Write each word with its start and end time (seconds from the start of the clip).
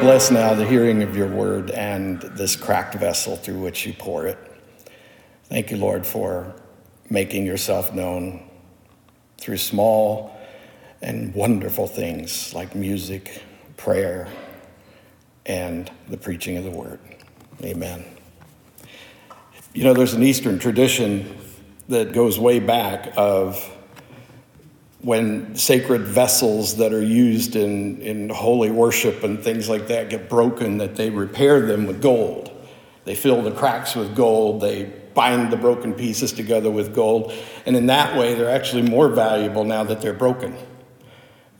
bless 0.00 0.30
now 0.30 0.54
the 0.54 0.66
hearing 0.66 1.02
of 1.02 1.14
your 1.14 1.28
word 1.28 1.70
and 1.72 2.22
this 2.22 2.56
cracked 2.56 2.94
vessel 2.94 3.36
through 3.36 3.60
which 3.60 3.86
you 3.86 3.92
pour 3.92 4.26
it. 4.26 4.38
Thank 5.44 5.70
you, 5.70 5.76
Lord, 5.76 6.06
for 6.06 6.54
making 7.10 7.44
yourself 7.44 7.92
known 7.92 8.48
through 9.36 9.58
small 9.58 10.34
and 11.02 11.34
wonderful 11.34 11.86
things 11.86 12.54
like 12.54 12.74
music, 12.74 13.42
prayer, 13.76 14.26
and 15.44 15.90
the 16.08 16.16
preaching 16.16 16.56
of 16.56 16.64
the 16.64 16.70
word. 16.70 16.98
Amen. 17.62 18.02
You 19.74 19.84
know, 19.84 19.92
there's 19.92 20.14
an 20.14 20.22
Eastern 20.22 20.58
tradition 20.58 21.36
that 21.88 22.14
goes 22.14 22.38
way 22.38 22.58
back 22.58 23.12
of 23.18 23.70
when 25.02 25.54
sacred 25.54 26.02
vessels 26.02 26.76
that 26.76 26.92
are 26.92 27.02
used 27.02 27.56
in, 27.56 28.00
in 28.02 28.28
holy 28.28 28.70
worship 28.70 29.22
and 29.22 29.42
things 29.42 29.68
like 29.68 29.86
that 29.88 30.10
get 30.10 30.28
broken, 30.28 30.78
that 30.78 30.96
they 30.96 31.08
repair 31.08 31.60
them 31.66 31.86
with 31.86 32.02
gold. 32.02 32.50
They 33.04 33.14
fill 33.14 33.42
the 33.42 33.52
cracks 33.52 33.96
with 33.96 34.14
gold, 34.14 34.60
they 34.60 34.84
bind 35.14 35.50
the 35.50 35.56
broken 35.56 35.94
pieces 35.94 36.32
together 36.32 36.70
with 36.70 36.94
gold, 36.94 37.32
and 37.64 37.76
in 37.76 37.86
that 37.86 38.16
way, 38.16 38.34
they're 38.34 38.50
actually 38.50 38.82
more 38.82 39.08
valuable 39.08 39.64
now 39.64 39.84
that 39.84 40.00
they're 40.02 40.12
broken. 40.12 40.54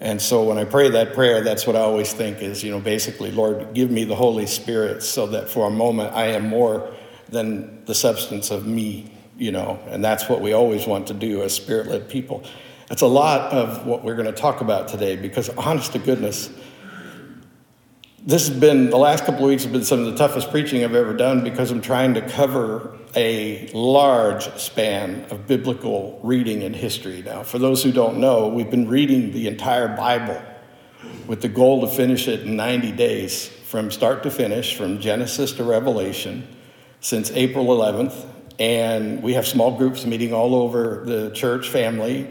And 0.00 0.20
so 0.20 0.44
when 0.44 0.56
I 0.56 0.64
pray 0.64 0.90
that 0.90 1.14
prayer, 1.14 1.42
that's 1.42 1.66
what 1.66 1.76
I 1.76 1.80
always 1.80 2.12
think 2.12 2.40
is, 2.40 2.62
you 2.62 2.70
know, 2.70 2.80
basically, 2.80 3.30
Lord, 3.30 3.74
give 3.74 3.90
me 3.90 4.04
the 4.04 4.14
Holy 4.14 4.46
Spirit 4.46 5.02
so 5.02 5.26
that 5.28 5.50
for 5.50 5.66
a 5.66 5.70
moment 5.70 6.14
I 6.14 6.28
am 6.28 6.48
more 6.48 6.90
than 7.28 7.84
the 7.84 7.94
substance 7.94 8.50
of 8.50 8.66
me, 8.66 9.12
you 9.36 9.52
know, 9.52 9.78
and 9.88 10.02
that's 10.02 10.28
what 10.28 10.40
we 10.40 10.52
always 10.52 10.86
want 10.86 11.06
to 11.08 11.14
do 11.14 11.42
as 11.42 11.54
spirit 11.54 11.86
led 11.86 12.08
people. 12.08 12.44
That's 12.90 13.02
a 13.02 13.06
lot 13.06 13.52
of 13.52 13.86
what 13.86 14.02
we're 14.02 14.16
going 14.16 14.26
to 14.26 14.32
talk 14.32 14.62
about 14.62 14.88
today 14.88 15.14
because, 15.14 15.48
honest 15.50 15.92
to 15.92 16.00
goodness, 16.00 16.50
this 18.26 18.48
has 18.48 18.58
been 18.58 18.90
the 18.90 18.98
last 18.98 19.24
couple 19.24 19.44
of 19.44 19.48
weeks 19.48 19.62
have 19.62 19.72
been 19.72 19.84
some 19.84 20.00
of 20.00 20.06
the 20.06 20.16
toughest 20.16 20.50
preaching 20.50 20.82
I've 20.82 20.96
ever 20.96 21.14
done 21.14 21.44
because 21.44 21.70
I'm 21.70 21.82
trying 21.82 22.14
to 22.14 22.20
cover 22.20 22.98
a 23.14 23.70
large 23.72 24.52
span 24.58 25.24
of 25.30 25.46
biblical 25.46 26.18
reading 26.24 26.64
and 26.64 26.74
history. 26.74 27.22
Now, 27.22 27.44
for 27.44 27.60
those 27.60 27.80
who 27.84 27.92
don't 27.92 28.18
know, 28.18 28.48
we've 28.48 28.72
been 28.72 28.88
reading 28.88 29.30
the 29.30 29.46
entire 29.46 29.96
Bible 29.96 30.42
with 31.28 31.42
the 31.42 31.48
goal 31.48 31.82
to 31.82 31.86
finish 31.86 32.26
it 32.26 32.40
in 32.40 32.56
90 32.56 32.90
days 32.90 33.46
from 33.46 33.92
start 33.92 34.24
to 34.24 34.32
finish, 34.32 34.74
from 34.74 34.98
Genesis 34.98 35.52
to 35.52 35.62
Revelation, 35.62 36.44
since 37.00 37.30
April 37.30 37.66
11th. 37.66 38.26
And 38.58 39.22
we 39.22 39.34
have 39.34 39.46
small 39.46 39.78
groups 39.78 40.04
meeting 40.04 40.34
all 40.34 40.56
over 40.56 41.04
the 41.06 41.30
church 41.30 41.68
family 41.68 42.28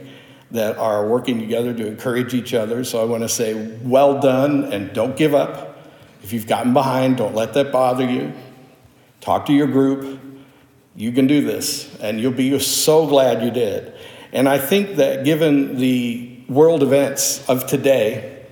that 0.51 0.77
are 0.77 1.07
working 1.07 1.39
together 1.39 1.73
to 1.73 1.87
encourage 1.87 2.33
each 2.33 2.53
other. 2.53 2.83
So 2.83 3.01
I 3.01 3.05
want 3.05 3.23
to 3.23 3.29
say, 3.29 3.77
well 3.83 4.19
done 4.19 4.65
and 4.73 4.91
don't 4.93 5.15
give 5.15 5.35
up. 5.35 5.87
If 6.23 6.33
you've 6.33 6.47
gotten 6.47 6.73
behind, 6.73 7.17
don't 7.17 7.35
let 7.35 7.53
that 7.53 7.71
bother 7.71 8.09
you. 8.09 8.33
Talk 9.21 9.45
to 9.45 9.53
your 9.53 9.67
group. 9.67 10.19
You 10.95 11.11
can 11.11 11.27
do 11.27 11.41
this, 11.41 11.95
and 12.01 12.19
you'll 12.19 12.31
be 12.33 12.57
so 12.59 13.07
glad 13.07 13.43
you 13.43 13.51
did. 13.51 13.93
And 14.33 14.49
I 14.49 14.57
think 14.57 14.97
that 14.97 15.23
given 15.23 15.77
the 15.77 16.43
world 16.49 16.83
events 16.83 17.47
of 17.47 17.67
today, 17.67 18.45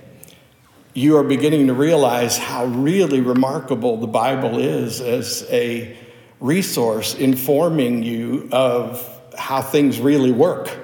you 0.94 1.16
are 1.18 1.24
beginning 1.24 1.66
to 1.66 1.74
realize 1.74 2.38
how 2.38 2.64
really 2.64 3.20
remarkable 3.20 3.98
the 3.98 4.06
Bible 4.06 4.58
is 4.58 5.00
as 5.00 5.46
a 5.50 5.96
resource 6.40 7.14
informing 7.14 8.02
you 8.02 8.48
of 8.50 9.06
how 9.36 9.60
things 9.60 10.00
really 10.00 10.32
work. 10.32 10.74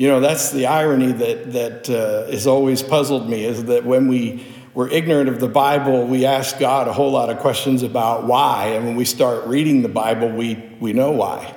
You 0.00 0.08
know, 0.08 0.20
that's 0.20 0.50
the 0.50 0.64
irony 0.64 1.12
that, 1.12 1.52
that 1.52 1.90
uh, 1.90 2.30
has 2.30 2.46
always 2.46 2.82
puzzled 2.82 3.28
me 3.28 3.44
is 3.44 3.64
that 3.64 3.84
when 3.84 4.08
we 4.08 4.46
were 4.72 4.88
ignorant 4.88 5.28
of 5.28 5.40
the 5.40 5.48
Bible, 5.48 6.06
we 6.06 6.24
ask 6.24 6.58
God 6.58 6.88
a 6.88 6.92
whole 6.94 7.10
lot 7.10 7.28
of 7.28 7.40
questions 7.40 7.82
about 7.82 8.24
why. 8.24 8.68
And 8.68 8.86
when 8.86 8.96
we 8.96 9.04
start 9.04 9.46
reading 9.46 9.82
the 9.82 9.90
Bible, 9.90 10.30
we, 10.30 10.54
we 10.80 10.94
know 10.94 11.10
why. 11.10 11.54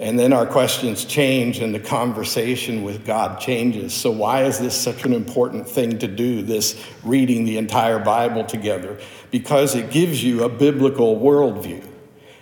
And 0.00 0.18
then 0.18 0.32
our 0.32 0.46
questions 0.46 1.04
change 1.04 1.60
and 1.60 1.72
the 1.72 1.78
conversation 1.78 2.82
with 2.82 3.06
God 3.06 3.38
changes. 3.38 3.94
So, 3.94 4.10
why 4.10 4.42
is 4.42 4.58
this 4.58 4.74
such 4.74 5.04
an 5.04 5.12
important 5.12 5.68
thing 5.68 6.00
to 6.00 6.08
do, 6.08 6.42
this 6.42 6.84
reading 7.04 7.44
the 7.44 7.56
entire 7.58 8.00
Bible 8.00 8.42
together? 8.42 8.98
Because 9.30 9.76
it 9.76 9.92
gives 9.92 10.24
you 10.24 10.42
a 10.42 10.48
biblical 10.48 11.20
worldview. 11.20 11.86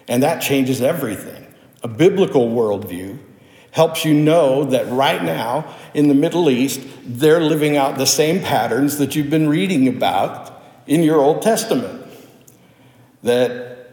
And 0.09 0.23
that 0.23 0.41
changes 0.41 0.81
everything. 0.81 1.55
A 1.83 1.89
biblical 1.89 2.49
worldview 2.49 3.19
helps 3.73 4.05
you 4.05 4.15
know 4.15 4.65
that 4.65 4.89
right 4.91 5.25
now 5.25 5.75
in 5.95 6.09
the 6.09 6.15
Middle 6.15 6.49
East, 6.49 6.81
they're 7.05 7.41
living 7.41 7.77
out 7.77 7.99
the 7.99 8.07
same 8.07 8.41
patterns 8.41 8.99
that 8.99 9.17
you've 9.17 9.31
been 9.31 9.49
reading 9.49 9.89
about 9.89 10.63
in 10.87 11.03
your 11.03 11.21
Old 11.21 11.43
Testament. 11.43 12.07
That 13.23 13.91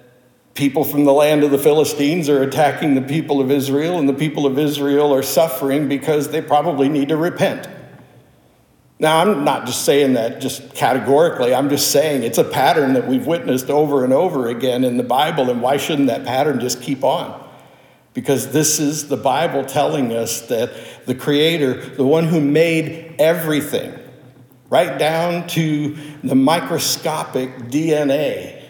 people 0.53 0.83
from 0.83 1.05
the 1.05 1.13
land 1.13 1.43
of 1.43 1.51
the 1.51 1.57
Philistines 1.57 2.27
are 2.27 2.43
attacking 2.43 2.95
the 2.95 3.01
people 3.01 3.39
of 3.39 3.49
Israel, 3.49 3.97
and 3.97 4.07
the 4.07 4.13
people 4.13 4.45
of 4.45 4.59
Israel 4.59 5.13
are 5.13 5.23
suffering 5.23 5.87
because 5.87 6.29
they 6.29 6.41
probably 6.41 6.89
need 6.89 7.09
to 7.09 7.17
repent. 7.17 7.67
Now, 8.99 9.21
I'm 9.21 9.45
not 9.45 9.65
just 9.65 9.85
saying 9.85 10.13
that 10.13 10.41
just 10.41 10.75
categorically. 10.75 11.55
I'm 11.55 11.69
just 11.69 11.89
saying 11.91 12.23
it's 12.23 12.37
a 12.37 12.43
pattern 12.43 12.93
that 12.93 13.07
we've 13.07 13.25
witnessed 13.25 13.69
over 13.69 14.03
and 14.03 14.11
over 14.11 14.49
again 14.49 14.83
in 14.83 14.97
the 14.97 15.03
Bible, 15.03 15.49
and 15.49 15.61
why 15.61 15.77
shouldn't 15.77 16.09
that 16.09 16.25
pattern 16.25 16.59
just 16.59 16.81
keep 16.81 17.01
on? 17.01 17.48
Because 18.19 18.51
this 18.51 18.81
is 18.81 19.07
the 19.07 19.15
Bible 19.15 19.63
telling 19.63 20.11
us 20.11 20.41
that 20.47 20.73
the 21.05 21.15
Creator, 21.15 21.95
the 21.95 22.05
one 22.05 22.25
who 22.25 22.41
made 22.41 23.15
everything, 23.17 23.97
right 24.69 24.99
down 24.99 25.47
to 25.47 25.95
the 26.21 26.35
microscopic 26.35 27.49
DNA 27.69 28.61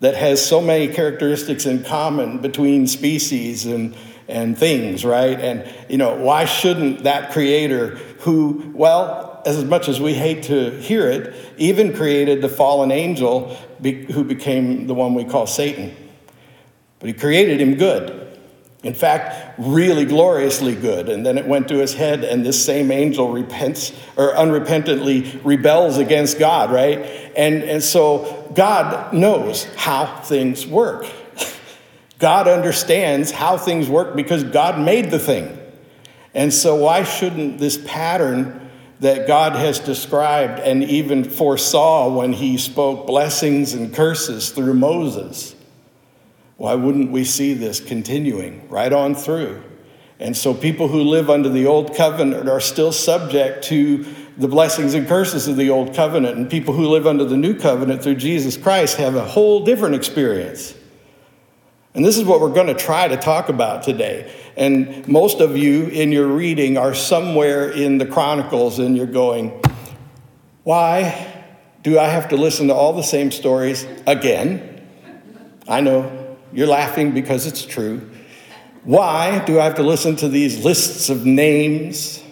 that 0.00 0.16
has 0.16 0.44
so 0.44 0.60
many 0.60 0.92
characteristics 0.92 1.66
in 1.66 1.84
common 1.84 2.38
between 2.38 2.88
species 2.88 3.64
and, 3.64 3.94
and 4.26 4.58
things, 4.58 5.04
right? 5.04 5.38
And, 5.38 5.72
you 5.88 5.96
know, 5.96 6.16
why 6.16 6.44
shouldn't 6.44 7.04
that 7.04 7.30
Creator, 7.30 7.90
who, 8.22 8.72
well, 8.74 9.40
as 9.46 9.64
much 9.64 9.88
as 9.88 10.00
we 10.00 10.14
hate 10.14 10.42
to 10.42 10.72
hear 10.80 11.08
it, 11.08 11.32
even 11.58 11.94
created 11.94 12.42
the 12.42 12.48
fallen 12.48 12.90
angel 12.90 13.54
who 13.84 14.24
became 14.24 14.88
the 14.88 14.94
one 14.94 15.14
we 15.14 15.24
call 15.24 15.46
Satan. 15.46 15.94
But 16.98 17.06
he 17.06 17.12
created 17.12 17.60
him 17.60 17.76
good. 17.76 18.26
In 18.82 18.94
fact, 18.94 19.58
really 19.58 20.06
gloriously 20.06 20.74
good. 20.74 21.10
And 21.10 21.24
then 21.24 21.36
it 21.36 21.46
went 21.46 21.68
to 21.68 21.76
his 21.76 21.92
head, 21.92 22.24
and 22.24 22.44
this 22.44 22.64
same 22.64 22.90
angel 22.90 23.30
repents 23.30 23.92
or 24.16 24.32
unrepentantly 24.32 25.38
rebels 25.44 25.98
against 25.98 26.38
God, 26.38 26.70
right? 26.70 26.98
And, 27.36 27.62
and 27.62 27.82
so 27.82 28.50
God 28.54 29.12
knows 29.12 29.64
how 29.76 30.20
things 30.22 30.66
work. 30.66 31.06
God 32.18 32.48
understands 32.48 33.30
how 33.30 33.58
things 33.58 33.88
work 33.88 34.16
because 34.16 34.44
God 34.44 34.78
made 34.78 35.10
the 35.10 35.18
thing. 35.18 35.58
And 36.34 36.52
so, 36.52 36.76
why 36.76 37.02
shouldn't 37.02 37.58
this 37.58 37.78
pattern 37.86 38.70
that 39.00 39.26
God 39.26 39.52
has 39.56 39.78
described 39.78 40.60
and 40.60 40.84
even 40.84 41.24
foresaw 41.24 42.08
when 42.14 42.32
he 42.32 42.56
spoke 42.56 43.06
blessings 43.06 43.74
and 43.74 43.92
curses 43.92 44.50
through 44.50 44.74
Moses? 44.74 45.54
Why 46.60 46.74
wouldn't 46.74 47.10
we 47.10 47.24
see 47.24 47.54
this 47.54 47.80
continuing 47.80 48.68
right 48.68 48.92
on 48.92 49.14
through? 49.14 49.62
And 50.18 50.36
so 50.36 50.52
people 50.52 50.88
who 50.88 51.00
live 51.04 51.30
under 51.30 51.48
the 51.48 51.64
old 51.64 51.96
covenant 51.96 52.50
are 52.50 52.60
still 52.60 52.92
subject 52.92 53.64
to 53.68 54.04
the 54.36 54.46
blessings 54.46 54.92
and 54.92 55.08
curses 55.08 55.48
of 55.48 55.56
the 55.56 55.70
old 55.70 55.94
covenant. 55.94 56.36
And 56.36 56.50
people 56.50 56.74
who 56.74 56.86
live 56.88 57.06
under 57.06 57.24
the 57.24 57.38
new 57.38 57.58
covenant 57.58 58.02
through 58.02 58.16
Jesus 58.16 58.58
Christ 58.58 58.98
have 58.98 59.14
a 59.14 59.24
whole 59.24 59.64
different 59.64 59.94
experience. 59.94 60.74
And 61.94 62.04
this 62.04 62.18
is 62.18 62.24
what 62.24 62.42
we're 62.42 62.52
going 62.52 62.66
to 62.66 62.74
try 62.74 63.08
to 63.08 63.16
talk 63.16 63.48
about 63.48 63.82
today. 63.82 64.30
And 64.54 65.08
most 65.08 65.40
of 65.40 65.56
you 65.56 65.86
in 65.86 66.12
your 66.12 66.26
reading 66.26 66.76
are 66.76 66.92
somewhere 66.92 67.70
in 67.70 67.96
the 67.96 68.04
Chronicles 68.04 68.78
and 68.78 68.98
you're 68.98 69.06
going, 69.06 69.62
why 70.64 71.42
do 71.82 71.98
I 71.98 72.08
have 72.08 72.28
to 72.28 72.36
listen 72.36 72.68
to 72.68 72.74
all 72.74 72.92
the 72.92 73.02
same 73.02 73.30
stories 73.30 73.86
again? 74.06 74.86
I 75.66 75.80
know 75.80 76.19
you're 76.52 76.66
laughing 76.66 77.12
because 77.12 77.46
it's 77.46 77.64
true. 77.64 78.08
Why 78.84 79.44
do 79.44 79.60
I 79.60 79.64
have 79.64 79.76
to 79.76 79.82
listen 79.82 80.16
to 80.16 80.28
these 80.28 80.64
lists 80.64 81.10
of 81.10 81.26
names 81.26 82.22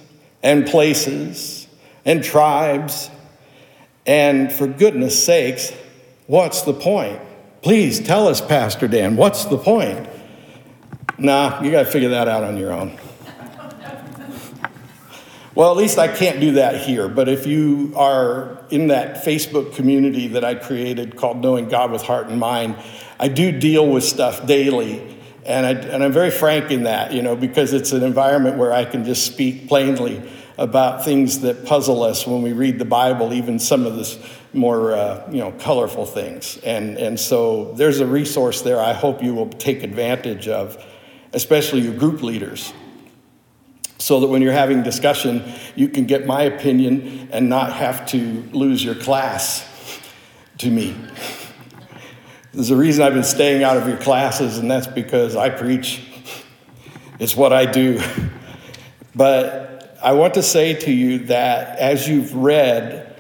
and 0.42 0.66
places 0.66 1.66
and 2.04 2.24
tribes? 2.24 3.10
And 4.06 4.50
for 4.50 4.66
goodness 4.66 5.22
sakes, 5.22 5.72
what's 6.26 6.62
the 6.62 6.72
point? 6.72 7.20
Please 7.60 8.00
tell 8.00 8.28
us, 8.28 8.40
Pastor 8.40 8.88
Dan, 8.88 9.16
what's 9.16 9.44
the 9.44 9.58
point? 9.58 10.08
Nah, 11.18 11.60
you 11.62 11.70
got 11.70 11.84
to 11.84 11.90
figure 11.90 12.10
that 12.10 12.28
out 12.28 12.44
on 12.44 12.56
your 12.56 12.72
own. 12.72 12.98
Well, 15.54 15.72
at 15.72 15.76
least 15.76 15.98
I 15.98 16.06
can't 16.06 16.38
do 16.38 16.52
that 16.52 16.82
here. 16.82 17.08
But 17.08 17.28
if 17.28 17.44
you 17.44 17.92
are 17.96 18.64
in 18.70 18.86
that 18.88 19.24
Facebook 19.24 19.74
community 19.74 20.28
that 20.28 20.44
I 20.44 20.54
created 20.54 21.16
called 21.16 21.42
Knowing 21.42 21.68
God 21.68 21.90
with 21.90 22.02
Heart 22.02 22.28
and 22.28 22.38
Mind, 22.38 22.76
I 23.18 23.28
do 23.28 23.52
deal 23.52 23.88
with 23.88 24.04
stuff 24.04 24.46
daily. 24.46 25.16
And, 25.44 25.64
I, 25.64 25.70
and 25.70 26.04
I'm 26.04 26.12
very 26.12 26.30
frank 26.30 26.70
in 26.70 26.82
that, 26.82 27.12
you 27.12 27.22
know, 27.22 27.34
because 27.34 27.72
it's 27.72 27.92
an 27.92 28.02
environment 28.02 28.58
where 28.58 28.72
I 28.72 28.84
can 28.84 29.04
just 29.04 29.26
speak 29.26 29.66
plainly 29.66 30.22
about 30.58 31.04
things 31.04 31.40
that 31.40 31.64
puzzle 31.64 32.02
us 32.02 32.26
when 32.26 32.42
we 32.42 32.52
read 32.52 32.78
the 32.78 32.84
Bible, 32.84 33.32
even 33.32 33.58
some 33.58 33.86
of 33.86 33.96
this 33.96 34.18
more 34.52 34.92
uh, 34.92 35.30
you 35.30 35.38
know 35.38 35.52
colorful 35.52 36.04
things. 36.04 36.58
And 36.58 36.98
and 36.98 37.18
so 37.18 37.72
there's 37.74 38.00
a 38.00 38.06
resource 38.06 38.62
there. 38.62 38.80
I 38.80 38.92
hope 38.92 39.22
you 39.22 39.34
will 39.34 39.48
take 39.48 39.82
advantage 39.82 40.48
of, 40.48 40.84
especially 41.32 41.82
your 41.82 41.94
group 41.94 42.22
leaders, 42.22 42.72
so 43.98 44.20
that 44.20 44.26
when 44.26 44.42
you're 44.42 44.52
having 44.52 44.82
discussion, 44.82 45.44
you 45.76 45.88
can 45.88 46.06
get 46.06 46.26
my 46.26 46.42
opinion 46.42 47.28
and 47.32 47.48
not 47.48 47.72
have 47.72 48.06
to 48.08 48.42
lose 48.52 48.84
your 48.84 48.96
class 48.96 49.64
to 50.58 50.70
me. 50.70 50.96
There's 52.54 52.70
a 52.70 52.76
reason 52.76 53.04
I've 53.04 53.12
been 53.12 53.24
staying 53.24 53.62
out 53.62 53.76
of 53.76 53.86
your 53.86 53.98
classes, 53.98 54.56
and 54.56 54.70
that's 54.70 54.86
because 54.86 55.36
I 55.36 55.50
preach. 55.50 56.02
It's 57.20 57.34
what 57.34 57.52
I 57.52 57.66
do. 57.66 58.00
But 59.12 59.98
I 60.00 60.12
want 60.12 60.34
to 60.34 60.42
say 60.44 60.74
to 60.74 60.92
you 60.92 61.18
that 61.26 61.76
as 61.80 62.08
you've 62.08 62.32
read, 62.32 63.12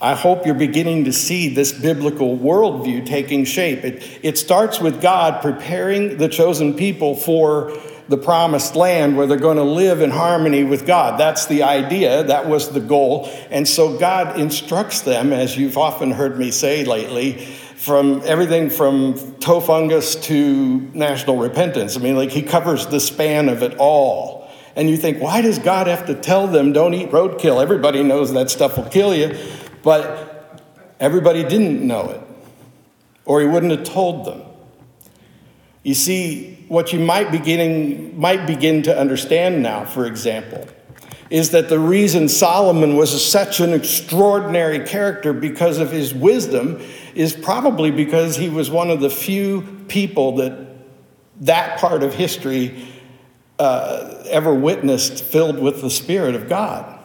I 0.00 0.16
hope 0.16 0.46
you're 0.46 0.56
beginning 0.56 1.04
to 1.04 1.12
see 1.12 1.54
this 1.54 1.72
biblical 1.72 2.36
worldview 2.36 3.06
taking 3.06 3.44
shape. 3.44 3.84
It, 3.84 4.18
it 4.24 4.36
starts 4.36 4.80
with 4.80 5.00
God 5.00 5.42
preparing 5.42 6.16
the 6.16 6.28
chosen 6.28 6.74
people 6.74 7.14
for 7.14 7.78
the 8.08 8.16
promised 8.16 8.74
land 8.74 9.16
where 9.16 9.28
they're 9.28 9.36
going 9.36 9.58
to 9.58 9.62
live 9.62 10.00
in 10.00 10.10
harmony 10.10 10.64
with 10.64 10.84
God. 10.84 11.20
That's 11.20 11.46
the 11.46 11.62
idea, 11.62 12.24
that 12.24 12.48
was 12.48 12.70
the 12.70 12.80
goal. 12.80 13.30
And 13.50 13.66
so 13.68 13.96
God 13.96 14.40
instructs 14.40 15.02
them, 15.02 15.32
as 15.32 15.56
you've 15.56 15.78
often 15.78 16.10
heard 16.10 16.36
me 16.36 16.50
say 16.50 16.84
lately, 16.84 17.46
from 17.76 18.22
everything 18.24 18.70
from 18.70 19.34
toe 19.38 19.60
fungus 19.60 20.16
to 20.16 20.80
national 20.94 21.36
repentance. 21.36 21.96
I 21.96 22.00
mean, 22.00 22.16
like 22.16 22.30
he 22.30 22.42
covers 22.42 22.86
the 22.86 23.00
span 23.00 23.48
of 23.48 23.62
it 23.62 23.76
all. 23.78 24.50
And 24.74 24.90
you 24.90 24.96
think, 24.96 25.22
why 25.22 25.40
does 25.40 25.58
God 25.58 25.86
have 25.86 26.06
to 26.06 26.14
tell 26.14 26.46
them 26.46 26.72
don't 26.72 26.92
eat 26.94 27.10
roadkill? 27.10 27.62
Everybody 27.62 28.02
knows 28.02 28.32
that 28.34 28.50
stuff 28.50 28.76
will 28.76 28.84
kill 28.84 29.14
you, 29.14 29.36
but 29.82 30.66
everybody 31.00 31.42
didn't 31.44 31.86
know 31.86 32.10
it, 32.10 32.20
or 33.24 33.40
he 33.40 33.46
wouldn't 33.46 33.72
have 33.72 33.84
told 33.84 34.26
them. 34.26 34.42
You 35.82 35.94
see, 35.94 36.64
what 36.68 36.92
you 36.92 36.98
might 36.98 37.30
beginning 37.30 38.18
might 38.20 38.46
begin 38.46 38.82
to 38.82 38.98
understand 38.98 39.62
now, 39.62 39.84
for 39.84 40.04
example, 40.04 40.66
is 41.30 41.50
that 41.50 41.68
the 41.68 41.78
reason 41.78 42.28
Solomon 42.28 42.96
was 42.96 43.24
such 43.24 43.60
an 43.60 43.72
extraordinary 43.72 44.80
character 44.86 45.32
because 45.32 45.78
of 45.78 45.90
his 45.90 46.14
wisdom 46.14 46.80
is 47.14 47.34
probably 47.34 47.90
because 47.90 48.36
he 48.36 48.48
was 48.48 48.70
one 48.70 48.90
of 48.90 49.00
the 49.00 49.10
few 49.10 49.62
people 49.88 50.36
that 50.36 50.66
that 51.40 51.78
part 51.78 52.02
of 52.02 52.14
history 52.14 52.86
uh, 53.58 54.22
ever 54.28 54.54
witnessed 54.54 55.24
filled 55.24 55.58
with 55.58 55.80
the 55.80 55.90
Spirit 55.90 56.34
of 56.34 56.48
God. 56.48 56.98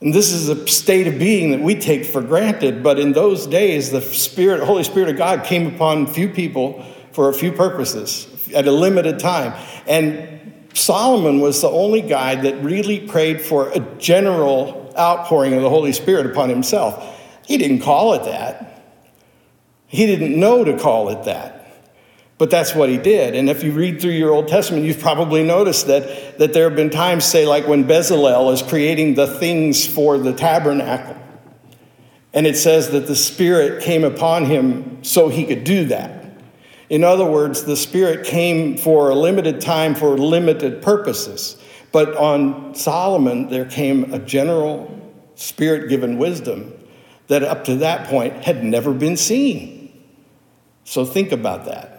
And 0.00 0.14
this 0.14 0.32
is 0.32 0.48
a 0.48 0.66
state 0.68 1.08
of 1.08 1.18
being 1.18 1.50
that 1.50 1.60
we 1.60 1.74
take 1.74 2.04
for 2.04 2.22
granted, 2.22 2.82
but 2.82 3.00
in 3.00 3.12
those 3.12 3.46
days, 3.46 3.90
the 3.90 4.00
Spirit, 4.00 4.62
Holy 4.62 4.84
Spirit 4.84 5.08
of 5.08 5.16
God 5.16 5.44
came 5.44 5.74
upon 5.74 6.06
few 6.06 6.28
people 6.28 6.84
for 7.12 7.28
a 7.28 7.34
few 7.34 7.50
purposes 7.50 8.28
at 8.54 8.68
a 8.68 8.72
limited 8.72 9.18
time. 9.18 9.52
And 9.88 10.47
Solomon 10.78 11.40
was 11.40 11.60
the 11.60 11.70
only 11.70 12.00
guy 12.00 12.34
that 12.36 12.62
really 12.62 13.00
prayed 13.00 13.40
for 13.40 13.70
a 13.70 13.80
general 13.98 14.92
outpouring 14.98 15.54
of 15.54 15.62
the 15.62 15.68
Holy 15.68 15.92
Spirit 15.92 16.26
upon 16.26 16.48
himself. 16.48 17.20
He 17.46 17.56
didn't 17.56 17.80
call 17.80 18.14
it 18.14 18.24
that. 18.24 18.84
He 19.86 20.06
didn't 20.06 20.38
know 20.38 20.64
to 20.64 20.78
call 20.78 21.08
it 21.08 21.24
that. 21.24 21.54
But 22.36 22.50
that's 22.50 22.74
what 22.74 22.88
he 22.88 22.98
did. 22.98 23.34
And 23.34 23.50
if 23.50 23.64
you 23.64 23.72
read 23.72 24.00
through 24.00 24.12
your 24.12 24.32
Old 24.32 24.46
Testament, 24.46 24.84
you've 24.84 25.00
probably 25.00 25.42
noticed 25.42 25.88
that, 25.88 26.38
that 26.38 26.52
there 26.52 26.68
have 26.68 26.76
been 26.76 26.90
times, 26.90 27.24
say, 27.24 27.46
like 27.46 27.66
when 27.66 27.84
Bezalel 27.84 28.52
is 28.52 28.62
creating 28.62 29.14
the 29.14 29.26
things 29.26 29.84
for 29.84 30.18
the 30.18 30.32
tabernacle. 30.32 31.16
And 32.32 32.46
it 32.46 32.56
says 32.56 32.90
that 32.90 33.08
the 33.08 33.16
Spirit 33.16 33.82
came 33.82 34.04
upon 34.04 34.44
him 34.44 35.02
so 35.02 35.28
he 35.28 35.44
could 35.46 35.64
do 35.64 35.86
that. 35.86 36.17
In 36.90 37.04
other 37.04 37.24
words, 37.24 37.64
the 37.64 37.76
Spirit 37.76 38.26
came 38.26 38.76
for 38.76 39.10
a 39.10 39.14
limited 39.14 39.60
time 39.60 39.94
for 39.94 40.16
limited 40.16 40.80
purposes. 40.80 41.56
But 41.92 42.16
on 42.16 42.74
Solomon, 42.74 43.48
there 43.48 43.64
came 43.64 44.12
a 44.12 44.18
general 44.18 44.94
Spirit 45.34 45.88
given 45.88 46.18
wisdom 46.18 46.74
that 47.28 47.42
up 47.42 47.64
to 47.64 47.76
that 47.76 48.08
point 48.08 48.44
had 48.44 48.64
never 48.64 48.92
been 48.92 49.16
seen. 49.16 49.92
So 50.84 51.04
think 51.04 51.32
about 51.32 51.66
that. 51.66 51.94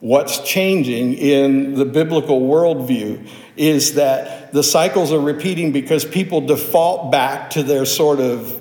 What's 0.00 0.40
changing 0.40 1.14
in 1.14 1.74
the 1.74 1.84
biblical 1.84 2.40
worldview 2.42 3.26
is 3.56 3.94
that 3.94 4.52
the 4.52 4.62
cycles 4.62 5.12
are 5.12 5.20
repeating 5.20 5.72
because 5.72 6.04
people 6.04 6.42
default 6.42 7.10
back 7.10 7.50
to 7.50 7.62
their 7.62 7.86
sort 7.86 8.20
of 8.20 8.60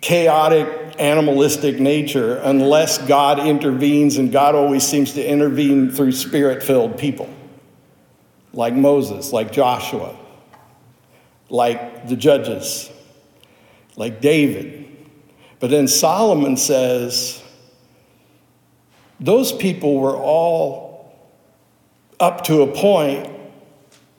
chaotic, 0.00 0.79
animalistic 0.98 1.78
nature 1.78 2.36
unless 2.36 2.98
God 2.98 3.38
intervenes, 3.38 4.16
and 4.16 4.32
God 4.32 4.54
always 4.54 4.84
seems 4.84 5.12
to 5.14 5.26
intervene 5.26 5.90
through 5.90 6.12
spirit 6.12 6.62
filled 6.62 6.98
people 6.98 7.28
like 8.52 8.74
Moses, 8.74 9.32
like 9.32 9.52
Joshua, 9.52 10.16
like 11.48 12.08
the 12.08 12.16
judges, 12.16 12.90
like 13.96 14.20
David. 14.20 14.86
But 15.60 15.70
then 15.70 15.86
Solomon 15.86 16.56
says, 16.56 17.42
those 19.20 19.52
people 19.52 20.00
were 20.00 20.16
all 20.16 21.14
up 22.18 22.44
to 22.44 22.62
a 22.62 22.66
point 22.66 23.29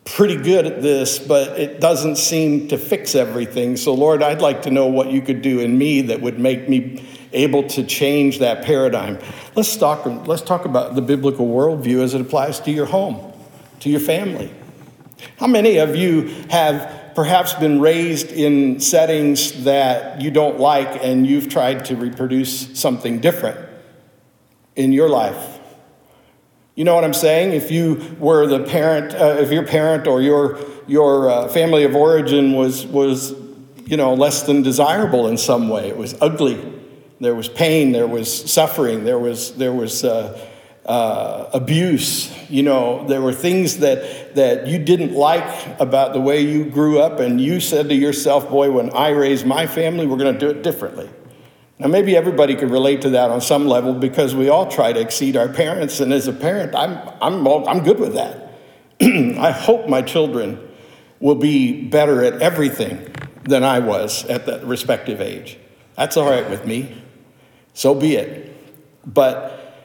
pretty 0.05 0.35
good 0.35 0.65
at 0.65 0.81
this, 0.81 1.19
but 1.19 1.59
it 1.59 1.79
doesn't 1.79 2.17
seem 2.17 2.67
to 2.69 2.77
fix 2.77 3.15
everything. 3.15 3.77
So, 3.77 3.93
Lord, 3.93 4.23
I'd 4.23 4.41
like 4.41 4.63
to 4.63 4.71
know 4.71 4.87
what 4.87 5.11
you 5.11 5.21
could 5.21 5.41
do 5.41 5.59
in 5.59 5.77
me 5.77 6.01
that 6.01 6.21
would 6.21 6.39
make 6.39 6.67
me 6.67 7.05
able 7.33 7.63
to 7.69 7.83
change 7.83 8.39
that 8.39 8.63
paradigm. 8.63 9.19
Let's 9.55 9.75
talk, 9.77 10.05
let's 10.27 10.41
talk 10.41 10.65
about 10.65 10.95
the 10.95 11.01
biblical 11.01 11.47
worldview 11.47 12.01
as 12.01 12.13
it 12.13 12.21
applies 12.21 12.59
to 12.61 12.71
your 12.71 12.85
home, 12.85 13.31
to 13.81 13.89
your 13.89 13.99
family. 13.99 14.53
How 15.37 15.47
many 15.47 15.77
of 15.77 15.95
you 15.95 16.27
have 16.49 17.13
perhaps 17.15 17.53
been 17.53 17.79
raised 17.79 18.31
in 18.31 18.79
settings 18.79 19.63
that 19.63 20.21
you 20.21 20.31
don't 20.31 20.59
like 20.59 21.03
and 21.03 21.27
you've 21.27 21.49
tried 21.49 21.85
to 21.85 21.95
reproduce 21.95 22.79
something 22.79 23.19
different 23.19 23.59
in 24.75 24.91
your 24.91 25.09
life? 25.09 25.50
You 26.75 26.85
know 26.85 26.95
what 26.95 27.03
I'm 27.03 27.13
saying? 27.13 27.51
If 27.51 27.69
you 27.69 28.15
were 28.17 28.47
the 28.47 28.63
parent, 28.63 29.13
uh, 29.13 29.37
if 29.39 29.51
your 29.51 29.65
parent 29.65 30.07
or 30.07 30.21
your 30.21 30.57
your 30.87 31.29
uh, 31.29 31.47
family 31.49 31.83
of 31.83 31.95
origin 31.95 32.53
was 32.53 32.85
was 32.85 33.33
you 33.85 33.97
know 33.97 34.13
less 34.13 34.43
than 34.43 34.61
desirable 34.61 35.27
in 35.27 35.37
some 35.37 35.67
way, 35.67 35.89
it 35.89 35.97
was 35.97 36.15
ugly. 36.21 36.59
There 37.19 37.35
was 37.35 37.49
pain. 37.49 37.91
There 37.91 38.07
was 38.07 38.51
suffering. 38.51 39.03
There 39.03 39.19
was 39.19 39.53
there 39.55 39.73
was 39.73 40.05
uh, 40.05 40.47
uh, 40.85 41.49
abuse. 41.53 42.33
You 42.49 42.63
know, 42.63 43.05
there 43.05 43.21
were 43.21 43.33
things 43.33 43.77
that 43.79 44.35
that 44.35 44.67
you 44.67 44.79
didn't 44.79 45.13
like 45.13 45.79
about 45.79 46.13
the 46.13 46.21
way 46.21 46.41
you 46.41 46.65
grew 46.65 46.99
up, 46.99 47.19
and 47.19 47.39
you 47.39 47.59
said 47.59 47.89
to 47.89 47.95
yourself, 47.95 48.49
"Boy, 48.49 48.71
when 48.71 48.91
I 48.91 49.09
raise 49.09 49.43
my 49.43 49.67
family, 49.67 50.07
we're 50.07 50.17
going 50.17 50.33
to 50.33 50.39
do 50.39 50.49
it 50.49 50.63
differently." 50.63 51.09
Now, 51.81 51.87
maybe 51.87 52.15
everybody 52.15 52.55
could 52.55 52.69
relate 52.69 53.01
to 53.01 53.09
that 53.09 53.31
on 53.31 53.41
some 53.41 53.65
level 53.65 53.95
because 53.95 54.35
we 54.35 54.49
all 54.49 54.69
try 54.69 54.93
to 54.93 54.99
exceed 54.99 55.35
our 55.35 55.49
parents. 55.49 55.99
And 55.99 56.13
as 56.13 56.27
a 56.27 56.33
parent, 56.33 56.75
I'm, 56.75 56.95
I'm, 57.19 57.47
I'm 57.47 57.83
good 57.83 57.99
with 57.99 58.13
that. 58.13 58.53
I 59.01 59.49
hope 59.49 59.89
my 59.89 60.03
children 60.03 60.59
will 61.19 61.33
be 61.33 61.81
better 61.81 62.23
at 62.23 62.39
everything 62.39 63.11
than 63.45 63.63
I 63.63 63.79
was 63.79 64.25
at 64.25 64.45
that 64.45 64.63
respective 64.63 65.21
age. 65.21 65.57
That's 65.97 66.17
all 66.17 66.29
right 66.29 66.47
with 66.47 66.67
me. 66.67 67.01
So 67.73 67.95
be 67.95 68.15
it. 68.15 68.55
But 69.11 69.75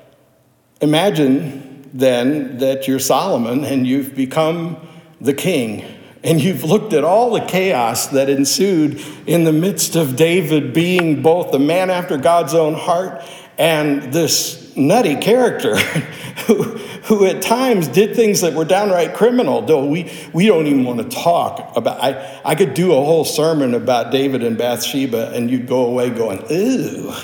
imagine 0.83 1.89
then 1.95 2.59
that 2.59 2.87
you're 2.87 2.99
Solomon 2.99 3.65
and 3.65 3.87
you've 3.87 4.15
become 4.15 4.77
the 5.19 5.33
king 5.33 5.96
and 6.27 6.43
you've 6.43 6.65
looked 6.65 6.93
at 6.93 7.05
all 7.05 7.31
the 7.31 7.41
chaos 7.41 8.09
that 8.09 8.29
ensued 8.29 9.01
in 9.27 9.45
the 9.45 9.53
midst 9.53 9.95
of 9.95 10.17
David 10.17 10.73
being 10.73 11.23
both 11.23 11.55
a 11.55 11.59
man 11.59 11.89
after 11.89 12.19
God's 12.19 12.53
own 12.53 12.75
heart 12.75 13.23
and 13.57 14.13
this 14.13 14.77
nutty 14.77 15.15
character 15.15 15.77
who, 16.47 16.65
who 17.05 17.27
at 17.27 17.43
times 17.43 17.87
did 17.87 18.17
things 18.17 18.41
that 18.41 18.55
were 18.55 18.65
downright 18.65 19.15
criminal. 19.15 19.63
Though 19.63 19.87
we, 19.87 20.13
we 20.33 20.47
don't 20.47 20.67
even 20.67 20.85
want 20.85 20.99
to 20.99 21.17
talk 21.17 21.77
about 21.77 22.03
I, 22.03 22.41
I 22.45 22.57
could 22.57 22.75
do 22.75 22.93
a 22.93 22.97
whole 22.97 23.25
sermon 23.25 23.73
about 23.73 24.11
David 24.11 24.43
and 24.43 24.59
Bathsheba, 24.59 25.31
and 25.33 25.49
you'd 25.49 25.69
go 25.69 25.87
away 25.87 26.11
going, 26.11 26.45
ooh, 26.51 27.15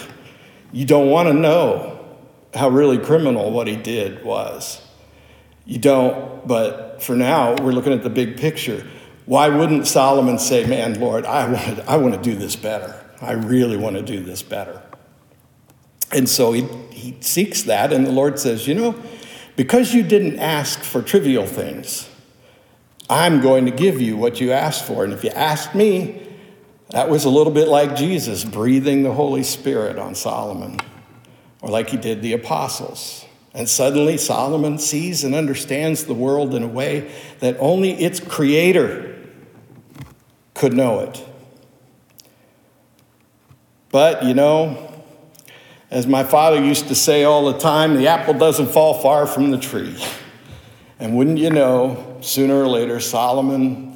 you 0.70 0.86
don't 0.86 1.10
want 1.10 1.28
to 1.28 1.34
know 1.34 1.98
how 2.54 2.68
really 2.68 2.98
criminal 2.98 3.50
what 3.50 3.66
he 3.66 3.74
did 3.74 4.24
was. 4.24 4.80
You 5.64 5.78
don't, 5.78 6.46
but 6.46 6.91
for 7.02 7.16
now, 7.16 7.54
we're 7.62 7.72
looking 7.72 7.92
at 7.92 8.02
the 8.02 8.10
big 8.10 8.36
picture. 8.36 8.86
Why 9.26 9.48
wouldn't 9.48 9.86
Solomon 9.86 10.38
say, 10.38 10.66
Man, 10.66 10.98
Lord, 11.00 11.26
I 11.26 11.48
want, 11.52 11.76
to, 11.76 11.90
I 11.90 11.96
want 11.96 12.14
to 12.14 12.20
do 12.20 12.36
this 12.36 12.56
better. 12.56 12.98
I 13.20 13.32
really 13.32 13.76
want 13.76 13.96
to 13.96 14.02
do 14.02 14.22
this 14.22 14.42
better. 14.42 14.82
And 16.10 16.28
so 16.28 16.52
he, 16.52 16.62
he 16.90 17.16
seeks 17.20 17.62
that, 17.62 17.92
and 17.92 18.06
the 18.06 18.12
Lord 18.12 18.38
says, 18.38 18.66
You 18.66 18.74
know, 18.74 19.02
because 19.56 19.94
you 19.94 20.02
didn't 20.02 20.38
ask 20.38 20.80
for 20.80 21.02
trivial 21.02 21.46
things, 21.46 22.08
I'm 23.08 23.40
going 23.40 23.66
to 23.66 23.70
give 23.70 24.00
you 24.00 24.16
what 24.16 24.40
you 24.40 24.52
asked 24.52 24.84
for. 24.84 25.04
And 25.04 25.12
if 25.12 25.24
you 25.24 25.30
asked 25.30 25.74
me, 25.74 26.26
that 26.90 27.08
was 27.08 27.24
a 27.24 27.30
little 27.30 27.52
bit 27.52 27.68
like 27.68 27.96
Jesus 27.96 28.44
breathing 28.44 29.02
the 29.02 29.12
Holy 29.12 29.42
Spirit 29.42 29.98
on 29.98 30.14
Solomon, 30.14 30.78
or 31.60 31.70
like 31.70 31.90
he 31.90 31.96
did 31.96 32.22
the 32.22 32.32
apostles. 32.34 33.21
And 33.54 33.68
suddenly 33.68 34.16
Solomon 34.16 34.78
sees 34.78 35.24
and 35.24 35.34
understands 35.34 36.04
the 36.04 36.14
world 36.14 36.54
in 36.54 36.62
a 36.62 36.68
way 36.68 37.12
that 37.40 37.56
only 37.58 37.92
its 37.92 38.18
creator 38.18 39.18
could 40.54 40.72
know 40.72 41.00
it. 41.00 41.22
But, 43.90 44.24
you 44.24 44.32
know, 44.32 44.90
as 45.90 46.06
my 46.06 46.24
father 46.24 46.64
used 46.64 46.88
to 46.88 46.94
say 46.94 47.24
all 47.24 47.52
the 47.52 47.58
time, 47.58 47.96
the 47.96 48.06
apple 48.06 48.32
doesn't 48.32 48.68
fall 48.68 48.94
far 48.94 49.26
from 49.26 49.50
the 49.50 49.58
tree. 49.58 50.02
And 50.98 51.14
wouldn't 51.14 51.36
you 51.36 51.50
know, 51.50 52.16
sooner 52.22 52.54
or 52.54 52.68
later, 52.68 53.00
Solomon, 53.00 53.91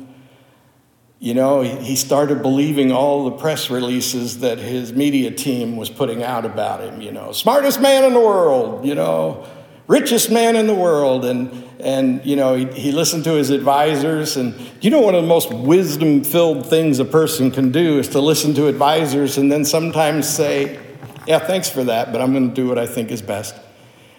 you 1.18 1.32
know, 1.32 1.62
he 1.62 1.96
started 1.96 2.42
believing 2.42 2.92
all 2.92 3.24
the 3.24 3.36
press 3.36 3.70
releases 3.70 4.40
that 4.40 4.58
his 4.58 4.92
media 4.92 5.30
team 5.30 5.76
was 5.76 5.88
putting 5.88 6.22
out 6.22 6.44
about 6.44 6.80
him, 6.80 7.00
you 7.00 7.10
know, 7.10 7.32
smartest 7.32 7.80
man 7.80 8.04
in 8.04 8.12
the 8.12 8.20
world, 8.20 8.84
you 8.84 8.94
know, 8.94 9.46
richest 9.86 10.30
man 10.30 10.56
in 10.56 10.66
the 10.66 10.74
world. 10.74 11.24
And, 11.24 11.64
and 11.80 12.24
you 12.24 12.36
know, 12.36 12.54
he, 12.54 12.66
he 12.66 12.92
listened 12.92 13.24
to 13.24 13.32
his 13.32 13.48
advisors. 13.48 14.36
And 14.36 14.54
you 14.82 14.90
know, 14.90 15.00
one 15.00 15.14
of 15.14 15.22
the 15.22 15.28
most 15.28 15.50
wisdom 15.50 16.22
filled 16.22 16.66
things 16.66 16.98
a 16.98 17.04
person 17.04 17.50
can 17.50 17.72
do 17.72 17.98
is 17.98 18.08
to 18.08 18.20
listen 18.20 18.54
to 18.54 18.66
advisors 18.66 19.38
and 19.38 19.50
then 19.50 19.64
sometimes 19.64 20.28
say, 20.28 20.78
yeah, 21.26 21.38
thanks 21.38 21.68
for 21.68 21.82
that, 21.84 22.12
but 22.12 22.20
I'm 22.20 22.32
going 22.32 22.50
to 22.50 22.54
do 22.54 22.68
what 22.68 22.78
I 22.78 22.86
think 22.86 23.10
is 23.10 23.22
best. 23.22 23.54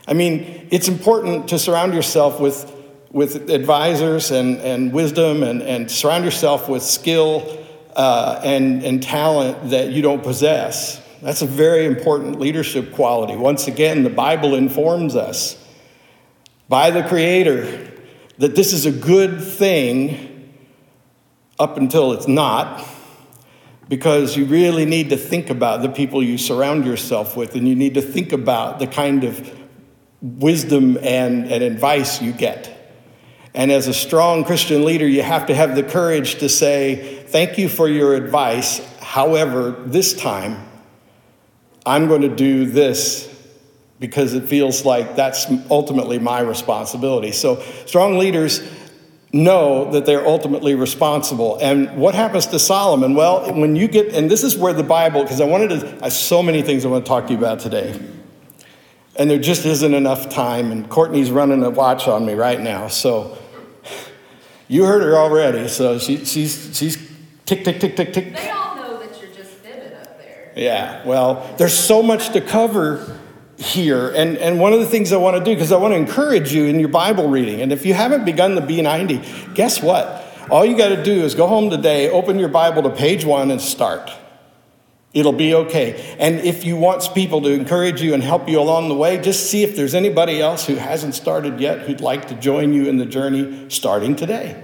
I 0.08 0.14
mean, 0.14 0.68
it's 0.72 0.88
important 0.88 1.50
to 1.50 1.60
surround 1.60 1.94
yourself 1.94 2.40
with, 2.40 2.74
with 3.12 3.50
advisors 3.50 4.32
and, 4.32 4.60
and 4.60 4.92
wisdom 4.92 5.44
and, 5.44 5.62
and 5.62 5.90
surround 5.90 6.26
yourself 6.26 6.68
with 6.68 6.84
skill 6.84 7.66
uh, 7.96 8.40
and, 8.44 8.84
and 8.84 9.02
talent 9.02 9.70
that 9.70 9.90
you 9.90 10.02
don't 10.02 10.24
possess. 10.24 11.02
That's 11.22 11.42
a 11.42 11.48
very 11.48 11.86
important 11.86 12.40
leadership 12.40 12.94
quality. 12.94 13.36
Once 13.36 13.68
again, 13.68 14.04
the 14.04 14.10
Bible 14.10 14.56
informs 14.56 15.16
us 15.16 15.58
by 16.70 16.92
the 16.92 17.04
Creator 17.04 17.92
that 18.38 18.56
this 18.56 18.72
is 18.74 18.86
a 18.86 18.92
good 18.92 19.42
thing 19.42 20.54
up 21.60 21.78
until 21.78 22.14
it's 22.14 22.28
not 22.28 22.86
because 23.90 24.38
you 24.38 24.46
really 24.46 24.86
need 24.86 25.10
to 25.10 25.18
think 25.18 25.50
about 25.50 25.82
the 25.82 25.90
people 25.90 26.22
you 26.22 26.38
surround 26.38 26.86
yourself 26.86 27.38
with, 27.38 27.56
and 27.56 27.68
you 27.68 27.76
need 27.76 27.94
to 27.94 28.02
think 28.02 28.34
about 28.34 28.80
the 28.80 28.86
kind 28.86 29.24
of 29.24 29.58
wisdom 30.22 30.98
and, 30.98 31.52
and 31.52 31.64
advice 31.64 32.22
you 32.22 32.34
get. 32.34 32.77
And 33.54 33.72
as 33.72 33.88
a 33.88 33.94
strong 33.94 34.44
Christian 34.44 34.86
leader, 34.86 35.08
you 35.08 35.24
have 35.24 35.48
to 35.48 35.56
have 35.56 35.76
the 35.76 35.84
courage 35.84 36.36
to 36.40 36.50
say, 36.50 37.24
Thank 37.28 37.58
you 37.58 37.68
for 37.68 37.90
your 37.90 38.16
advice. 38.16 38.80
However, 39.02 39.72
this 39.72 40.14
time, 40.14 40.66
I'm 41.86 42.08
going 42.08 42.22
to 42.22 42.34
do 42.34 42.66
this 42.66 43.34
because 44.00 44.34
it 44.34 44.44
feels 44.44 44.86
like 44.86 45.16
that's 45.16 45.48
ultimately 45.70 46.20
my 46.20 46.40
responsibility. 46.40 47.32
So, 47.32 47.62
strong 47.86 48.18
leaders 48.18 48.62
know 49.34 49.92
that 49.92 50.06
they're 50.06 50.26
ultimately 50.26 50.76
responsible. 50.76 51.58
And 51.62 51.98
what 51.98 52.16
happens 52.16 52.48
to 52.48 52.60
Solomon? 52.60 53.14
Well, 53.14 53.54
when 53.54 53.76
you 53.76 53.88
get, 53.88 54.14
and 54.14 54.32
this 54.32 54.44
is 54.44 54.56
where 54.56 54.74
the 54.74 54.84
Bible, 54.84 55.24
because 55.24 55.42
I 55.42 55.46
wanted 55.46 55.82
to, 55.82 55.98
I 56.00 56.06
have 56.06 56.14
so 56.14 56.42
many 56.42 56.62
things 56.62 56.86
I 56.86 56.90
want 56.90 57.06
to 57.06 57.10
talk 57.10 57.28
to 57.28 57.34
you 57.34 57.38
about 57.38 57.60
today. 57.60 58.00
And 59.18 59.30
there 59.30 59.40
just 59.40 59.66
isn't 59.66 59.94
enough 59.94 60.30
time, 60.30 60.72
and 60.72 60.88
Courtney's 60.90 61.32
running 61.32 61.64
a 61.64 61.70
watch 61.70 62.08
on 62.08 62.26
me 62.26 62.34
right 62.34 62.60
now. 62.60 62.88
So 62.88 63.38
you 64.68 64.86
heard 64.86 65.02
her 65.02 65.18
already, 65.18 65.68
so 65.68 65.98
she, 65.98 66.24
she's, 66.26 66.78
she's 66.78 66.98
tick, 67.46 67.64
tick, 67.64 67.80
tick, 67.80 67.96
tick, 67.96 68.14
tick. 68.14 68.36
They 68.36 68.50
all 68.50 68.76
know 68.76 69.00
that 69.00 69.20
you're 69.20 69.32
just 69.32 69.58
vivid 69.60 69.94
up 69.94 70.20
there. 70.20 70.52
Yeah, 70.56 71.06
well, 71.06 71.56
there's 71.58 71.74
so 71.74 72.04
much 72.04 72.30
to 72.34 72.42
cover 72.42 73.18
here. 73.58 74.10
And, 74.10 74.38
and 74.38 74.60
one 74.60 74.74
of 74.74 74.80
the 74.80 74.86
things 74.86 75.12
I 75.12 75.18
want 75.18 75.38
to 75.38 75.44
do, 75.44 75.56
because 75.56 75.72
I 75.72 75.78
want 75.78 75.94
to 75.94 75.98
encourage 75.98 76.54
you 76.54 76.66
in 76.66 76.80
your 76.80 76.90
Bible 76.90 77.30
reading, 77.30 77.62
and 77.62 77.72
if 77.72 77.86
you 77.86 77.94
haven't 77.94 78.26
begun 78.26 78.56
the 78.56 78.62
B90, 78.62 79.56
guess 79.56 79.82
what? 79.82 80.26
All 80.50 80.66
you 80.66 80.78
got 80.78 80.90
to 80.90 81.04
do 81.04 81.24
is 81.24 81.34
go 81.34 81.48
home 81.48 81.70
today, 81.70 82.10
open 82.10 82.40
your 82.40 82.50
Bible 82.50 82.84
to 82.84 82.90
page 82.90 83.26
one, 83.26 83.52
and 83.52 83.60
start. 83.60 84.12
It'll 85.18 85.34
be 85.34 85.56
okay. 85.56 86.16
And 86.20 86.40
if 86.42 86.64
you 86.64 86.76
want 86.76 87.10
people 87.16 87.42
to 87.42 87.50
encourage 87.50 88.04
you 88.04 88.14
and 88.14 88.22
help 88.22 88.48
you 88.48 88.60
along 88.60 88.90
the 88.90 88.94
way, 88.94 89.20
just 89.20 89.50
see 89.50 89.64
if 89.64 89.76
there's 89.76 89.96
anybody 89.96 90.40
else 90.40 90.68
who 90.68 90.76
hasn't 90.76 91.16
started 91.16 91.60
yet 91.60 91.80
who'd 91.80 92.02
like 92.02 92.28
to 92.28 92.36
join 92.36 92.72
you 92.72 92.88
in 92.88 92.98
the 92.98 93.06
journey 93.06 93.68
starting 93.70 94.16
today. 94.16 94.64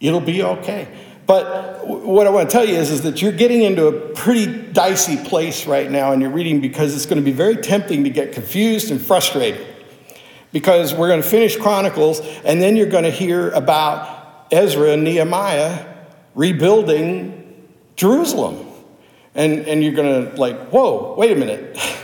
It'll 0.00 0.22
be 0.22 0.42
okay. 0.42 0.88
But 1.26 1.86
what 1.86 2.26
I 2.26 2.30
want 2.30 2.48
to 2.48 2.52
tell 2.52 2.64
you 2.64 2.74
is, 2.76 2.90
is 2.90 3.02
that 3.02 3.20
you're 3.20 3.32
getting 3.32 3.64
into 3.64 3.86
a 3.88 3.92
pretty 4.14 4.46
dicey 4.72 5.18
place 5.18 5.66
right 5.66 5.90
now 5.90 6.12
in 6.12 6.22
your 6.22 6.30
reading 6.30 6.62
because 6.62 6.96
it's 6.96 7.04
going 7.04 7.22
to 7.22 7.24
be 7.24 7.36
very 7.36 7.56
tempting 7.56 8.04
to 8.04 8.10
get 8.10 8.32
confused 8.32 8.90
and 8.90 8.98
frustrated. 8.98 9.66
Because 10.52 10.94
we're 10.94 11.08
going 11.08 11.20
to 11.20 11.28
finish 11.28 11.54
Chronicles, 11.54 12.20
and 12.46 12.62
then 12.62 12.76
you're 12.76 12.88
going 12.88 13.04
to 13.04 13.10
hear 13.10 13.50
about 13.50 14.46
Ezra 14.50 14.92
and 14.92 15.04
Nehemiah 15.04 15.84
rebuilding 16.34 17.68
Jerusalem. 17.96 18.65
And, 19.36 19.60
and 19.68 19.84
you're 19.84 19.92
going 19.92 20.30
to, 20.30 20.40
like, 20.40 20.58
whoa, 20.70 21.14
wait 21.16 21.30
a 21.30 21.36
minute. 21.36 21.78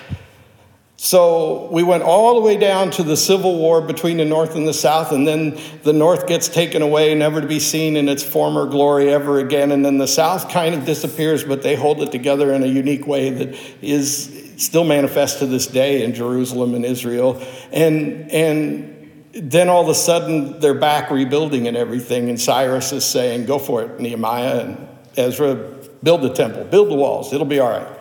So 1.05 1.69
we 1.73 1.83
went 1.83 2.05
all 2.05 2.37
the 2.37 2.41
way 2.43 2.57
down 2.57 2.93
to 2.93 3.03
the 3.03 3.17
civil 3.17 3.59
war 3.59 3.81
between 3.81 4.19
the 4.19 4.25
North 4.25 4.55
and 4.55 4.69
the 4.69 4.73
South, 4.73 5.11
and 5.11 5.27
then 5.27 5.59
the 5.83 5.93
North 5.93 6.29
gets 6.29 6.49
taken 6.49 6.81
away, 6.81 7.13
never 7.17 7.41
to 7.41 7.47
be 7.49 7.59
seen 7.59 7.97
in 7.97 8.09
its 8.09 8.23
former 8.23 8.67
glory 8.67 9.13
ever 9.13 9.41
again. 9.41 9.73
And 9.73 9.85
then 9.85 9.99
the 9.99 10.07
South 10.07 10.49
kind 10.49 10.77
of 10.77 10.85
disappears, 10.85 11.43
but 11.43 11.65
they 11.65 11.75
hold 11.75 12.03
it 12.03 12.13
together 12.13 12.53
in 12.53 12.63
a 12.63 12.69
unique 12.69 13.09
way 13.09 13.31
that 13.31 13.59
is 13.83 14.55
still 14.59 14.85
manifest 14.85 15.41
to 15.41 15.47
this 15.47 15.67
day 15.67 16.05
in 16.05 16.15
Jerusalem 16.15 16.73
and 16.77 16.85
Israel. 16.85 17.43
And, 17.73 18.31
and 18.31 19.29
then 19.35 19.69
all 19.69 19.83
of 19.83 19.89
a 19.89 19.97
sudden 19.97 20.61
they're 20.61 20.73
back 20.73 21.11
rebuilding 21.11 21.67
and 21.67 21.77
everything, 21.77 22.29
and 22.29 22.41
Cyrus 22.41 22.93
is 22.93 23.05
saying, 23.05 23.47
Go 23.47 23.59
for 23.59 23.83
it, 23.83 23.99
Nehemiah 23.99 24.61
and 24.61 24.89
Ezra, 25.17 25.82
build 26.03 26.23
the 26.23 26.33
temple, 26.33 26.65
build 26.65 26.91
the 26.91 26.95
walls, 26.95 27.33
it'll 27.33 27.47
be 27.47 27.61
all 27.61 27.71
right. 27.71 27.99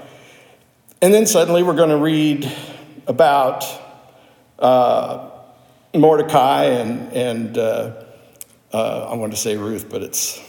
And 1.01 1.13
then 1.13 1.25
suddenly 1.25 1.63
we're 1.63 1.75
going 1.75 1.89
to 1.89 1.97
read 1.97 2.51
about 3.07 3.65
uh, 4.59 5.29
Mordecai 5.93 6.65
and, 6.65 7.11
and 7.13 7.57
uh, 7.57 8.03
uh, 8.71 9.09
I 9.11 9.15
want 9.15 9.33
to 9.33 9.37
say 9.37 9.57
Ruth, 9.57 9.89
but 9.89 10.01
it's 10.01 10.41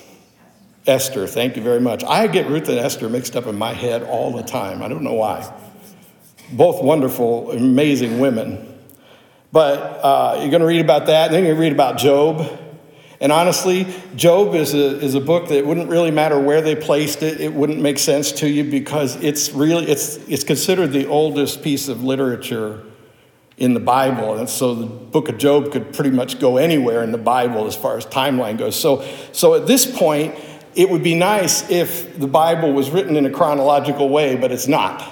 Esther. 0.87 1.26
Thank 1.26 1.56
you 1.56 1.62
very 1.62 1.80
much. 1.80 2.04
I 2.04 2.26
get 2.26 2.49
Ruth 2.49 2.68
and 2.68 2.78
Esther 2.78 3.09
mixed 3.09 3.37
up 3.37 3.47
in 3.47 3.56
my 3.56 3.73
head 3.73 4.02
all 4.02 4.32
the 4.32 4.42
time. 4.42 4.82
I 4.82 4.88
don't 4.88 5.02
know 5.02 5.14
why. 5.14 5.52
Both 6.52 6.82
wonderful, 6.82 7.52
amazing 7.52 8.21
women. 8.21 8.68
But 9.52 9.78
uh, 9.78 10.37
you're 10.40 10.50
going 10.50 10.61
to 10.61 10.66
read 10.66 10.80
about 10.80 11.06
that, 11.06 11.26
and 11.26 11.35
then 11.35 11.44
you 11.44 11.54
read 11.54 11.73
about 11.73 11.99
Job. 11.99 12.59
And 13.23 13.31
honestly, 13.31 13.87
Job 14.17 14.57
is 14.57 14.75
a, 14.75 14.99
is 14.99 15.14
a 15.14 15.21
book 15.21 15.49
that 15.49 15.64
wouldn't 15.64 15.88
really 15.88 16.11
matter 16.11 16.41
where 16.41 16.61
they 16.61 16.75
placed 16.75 17.23
it. 17.23 17.41
It 17.41 17.55
wouldn't 17.55 17.81
make 17.81 18.00
sense 18.00 18.33
to 18.33 18.49
you 18.50 18.64
because 18.64 19.14
it's 19.23 19.52
really, 19.52 19.87
it's, 19.87 20.17
it's 20.29 20.43
considered 20.43 20.88
the 20.88 21.07
oldest 21.07 21.62
piece 21.62 21.87
of 21.87 22.02
literature 22.02 22.83
in 23.57 23.75
the 23.75 23.81
Bible. 23.81 24.38
And 24.38 24.49
so 24.49 24.75
the 24.75 24.87
book 24.87 25.29
of 25.29 25.38
Job 25.38 25.71
could 25.71 25.95
pretty 25.95 26.11
much 26.11 26.41
go 26.41 26.57
anywhere 26.57 27.05
in 27.05 27.12
the 27.12 27.19
Bible 27.19 27.69
as 27.69 27.76
far 27.76 27.97
as 27.97 28.05
timeline 28.07 28.59
goes. 28.59 28.75
So, 28.75 29.09
so 29.31 29.55
at 29.55 29.69
this 29.69 29.87
point, 29.87 30.35
it 30.75 30.91
would 30.91 31.05
be 31.05 31.14
nice 31.14 31.71
if 31.71 32.19
the 32.19 32.26
Bible 32.26 32.73
was 32.73 32.91
written 32.91 33.14
in 33.14 33.25
a 33.25 33.31
chronological 33.31 34.09
way, 34.09 34.35
but 34.35 34.50
it's 34.50 34.67
not. 34.67 35.09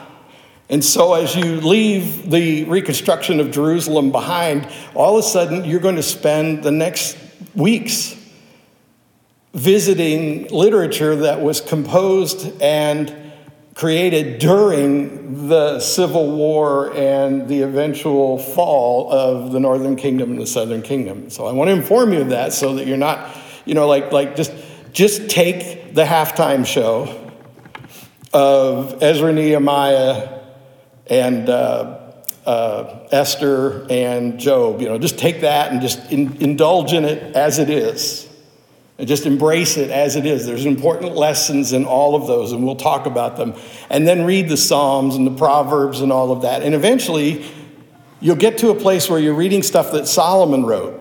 And 0.69 0.85
so, 0.85 1.14
as 1.14 1.37
you 1.37 1.61
leave 1.61 2.29
the 2.29 2.64
reconstruction 2.64 3.38
of 3.38 3.52
Jerusalem 3.52 4.11
behind, 4.11 4.69
all 4.95 5.17
of 5.17 5.25
a 5.25 5.29
sudden 5.29 5.64
you're 5.64 5.81
going 5.81 5.97
to 5.97 6.02
spend 6.02 6.64
the 6.64 6.73
next 6.73 7.17
weeks 7.54 8.16
visiting 9.52 10.47
literature 10.49 11.16
that 11.16 11.40
was 11.40 11.61
composed 11.61 12.61
and 12.62 13.14
created 13.75 14.38
during 14.38 15.49
the 15.49 15.80
Civil 15.80 16.37
War 16.37 16.92
and 16.95 17.49
the 17.49 17.62
eventual 17.62 18.38
fall 18.38 19.11
of 19.11 19.52
the 19.52 19.61
Northern 19.61 19.97
Kingdom 19.97 20.33
and 20.33 20.40
the 20.40 20.47
Southern 20.47 20.83
Kingdom. 20.83 21.30
So 21.30 21.47
I 21.47 21.52
want 21.52 21.69
to 21.69 21.73
inform 21.73 22.12
you 22.12 22.21
of 22.21 22.28
that 22.28 22.52
so 22.52 22.75
that 22.75 22.87
you're 22.87 22.97
not, 22.97 23.37
you 23.64 23.75
know, 23.75 23.88
like, 23.88 24.12
like 24.12 24.37
just, 24.37 24.52
just 24.92 25.30
take 25.30 25.95
the 25.95 26.04
halftime 26.04 26.66
show 26.66 27.33
of 28.33 29.02
Ezra 29.02 29.33
Nehemiah 29.33 30.40
and 31.07 31.49
uh, 31.49 32.00
uh, 32.50 33.07
Esther 33.12 33.87
and 33.88 34.40
Job. 34.40 34.80
You 34.80 34.88
know, 34.88 34.99
just 34.99 35.19
take 35.19 35.42
that 35.42 35.71
and 35.71 35.80
just 35.80 36.11
in, 36.11 36.37
indulge 36.38 36.92
in 36.92 37.04
it 37.04 37.37
as 37.37 37.61
it 37.61 37.71
is. 37.71 38.28
And 38.99 39.07
just 39.07 39.25
embrace 39.25 39.76
it 39.76 39.90
as 39.90 40.16
it 40.16 40.26
is. 40.26 40.47
There's 40.47 40.66
important 40.66 41.14
lessons 41.14 41.73
in 41.73 41.85
all 41.85 42.16
of 42.16 42.26
those, 42.26 42.52
and 42.52 42.64
we'll 42.64 42.76
talk 42.76 43.07
about 43.07 43.37
them. 43.37 43.54
And 43.88 44.07
then 44.07 44.25
read 44.25 44.49
the 44.49 44.57
Psalms 44.57 45.14
and 45.14 45.26
the 45.26 45.37
Proverbs 45.37 46.00
and 46.00 46.11
all 46.11 46.33
of 46.33 46.42
that. 46.42 46.62
And 46.62 46.75
eventually, 46.75 47.47
you'll 48.21 48.37
get 48.37 48.59
to 48.59 48.71
a 48.71 48.75
place 48.75 49.09
where 49.09 49.21
you're 49.21 49.35
reading 49.35 49.62
stuff 49.62 49.92
that 49.92 50.09
Solomon 50.09 50.66
wrote, 50.66 51.00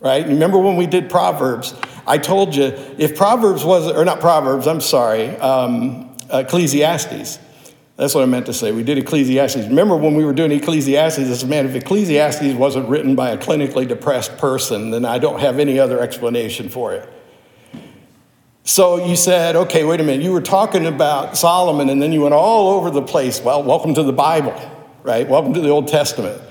right? 0.00 0.26
Remember 0.26 0.58
when 0.58 0.76
we 0.76 0.86
did 0.86 1.08
Proverbs? 1.08 1.72
I 2.04 2.18
told 2.18 2.54
you, 2.54 2.64
if 2.98 3.16
Proverbs 3.16 3.64
was, 3.64 3.90
or 3.90 4.04
not 4.04 4.18
Proverbs, 4.20 4.66
I'm 4.66 4.80
sorry, 4.80 5.28
um, 5.36 6.14
Ecclesiastes. 6.30 7.38
That's 7.96 8.12
what 8.14 8.22
I 8.22 8.26
meant 8.26 8.46
to 8.46 8.52
say. 8.52 8.72
We 8.72 8.82
did 8.82 8.98
Ecclesiastes. 8.98 9.68
Remember 9.68 9.96
when 9.96 10.14
we 10.16 10.24
were 10.24 10.32
doing 10.32 10.50
Ecclesiastes, 10.50 11.20
I 11.20 11.32
said, 11.32 11.48
man, 11.48 11.66
if 11.66 11.76
Ecclesiastes 11.76 12.54
wasn't 12.54 12.88
written 12.88 13.14
by 13.14 13.30
a 13.30 13.38
clinically 13.38 13.86
depressed 13.86 14.36
person, 14.36 14.90
then 14.90 15.04
I 15.04 15.18
don't 15.18 15.38
have 15.38 15.60
any 15.60 15.78
other 15.78 16.00
explanation 16.00 16.68
for 16.68 16.92
it. 16.92 17.08
So 18.64 19.06
you 19.06 19.14
said, 19.14 19.54
okay, 19.54 19.84
wait 19.84 20.00
a 20.00 20.02
minute, 20.02 20.24
you 20.24 20.32
were 20.32 20.40
talking 20.40 20.86
about 20.86 21.36
Solomon 21.36 21.88
and 21.88 22.02
then 22.02 22.12
you 22.12 22.22
went 22.22 22.34
all 22.34 22.70
over 22.74 22.90
the 22.90 23.02
place. 23.02 23.40
Well, 23.40 23.62
welcome 23.62 23.94
to 23.94 24.02
the 24.02 24.12
Bible, 24.12 24.58
right? 25.04 25.28
Welcome 25.28 25.52
to 25.54 25.60
the 25.60 25.68
Old 25.68 25.86
Testament. 25.86 26.42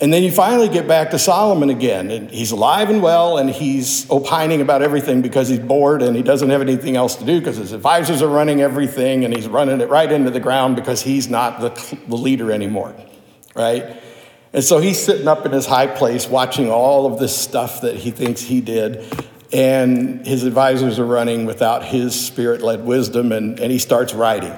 And 0.00 0.12
then 0.12 0.22
you 0.22 0.30
finally 0.30 0.68
get 0.68 0.86
back 0.86 1.10
to 1.10 1.18
Solomon 1.18 1.70
again, 1.70 2.12
and 2.12 2.30
he's 2.30 2.52
alive 2.52 2.88
and 2.88 3.02
well, 3.02 3.36
and 3.36 3.50
he's 3.50 4.08
opining 4.08 4.60
about 4.60 4.80
everything 4.80 5.22
because 5.22 5.48
he's 5.48 5.58
bored 5.58 6.02
and 6.02 6.14
he 6.14 6.22
doesn't 6.22 6.50
have 6.50 6.60
anything 6.60 6.94
else 6.94 7.16
to 7.16 7.24
do 7.24 7.40
because 7.40 7.56
his 7.56 7.72
advisors 7.72 8.22
are 8.22 8.28
running 8.28 8.60
everything 8.60 9.24
and 9.24 9.34
he's 9.34 9.48
running 9.48 9.80
it 9.80 9.88
right 9.88 10.10
into 10.12 10.30
the 10.30 10.38
ground 10.38 10.76
because 10.76 11.02
he's 11.02 11.28
not 11.28 11.60
the, 11.60 11.98
the 12.06 12.16
leader 12.16 12.52
anymore, 12.52 12.94
right? 13.56 13.96
And 14.52 14.62
so 14.62 14.78
he's 14.78 15.02
sitting 15.02 15.26
up 15.26 15.44
in 15.44 15.50
his 15.50 15.66
high 15.66 15.88
place 15.88 16.28
watching 16.28 16.70
all 16.70 17.12
of 17.12 17.18
this 17.18 17.36
stuff 17.36 17.80
that 17.80 17.96
he 17.96 18.12
thinks 18.12 18.40
he 18.40 18.60
did, 18.60 19.04
and 19.52 20.24
his 20.24 20.44
advisors 20.44 21.00
are 21.00 21.06
running 21.06 21.44
without 21.44 21.84
his 21.84 22.18
spirit 22.18 22.62
led 22.62 22.84
wisdom, 22.84 23.32
and, 23.32 23.58
and 23.58 23.72
he 23.72 23.78
starts 23.78 24.14
writing. 24.14 24.56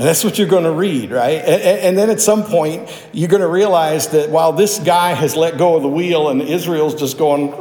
And 0.00 0.08
that's 0.08 0.24
what 0.24 0.38
you're 0.38 0.48
going 0.48 0.64
to 0.64 0.72
read, 0.72 1.10
right? 1.10 1.42
And, 1.42 1.62
and, 1.62 1.98
then 1.98 2.08
at 2.08 2.22
some 2.22 2.44
point, 2.44 2.88
you're 3.12 3.28
going 3.28 3.42
to 3.42 3.46
realize 3.46 4.08
that 4.08 4.30
while 4.30 4.50
this 4.50 4.78
guy 4.78 5.12
has 5.12 5.36
let 5.36 5.58
go 5.58 5.76
of 5.76 5.82
the 5.82 5.90
wheel 5.90 6.30
and 6.30 6.40
Israel's 6.40 6.94
just 6.94 7.18
going 7.18 7.52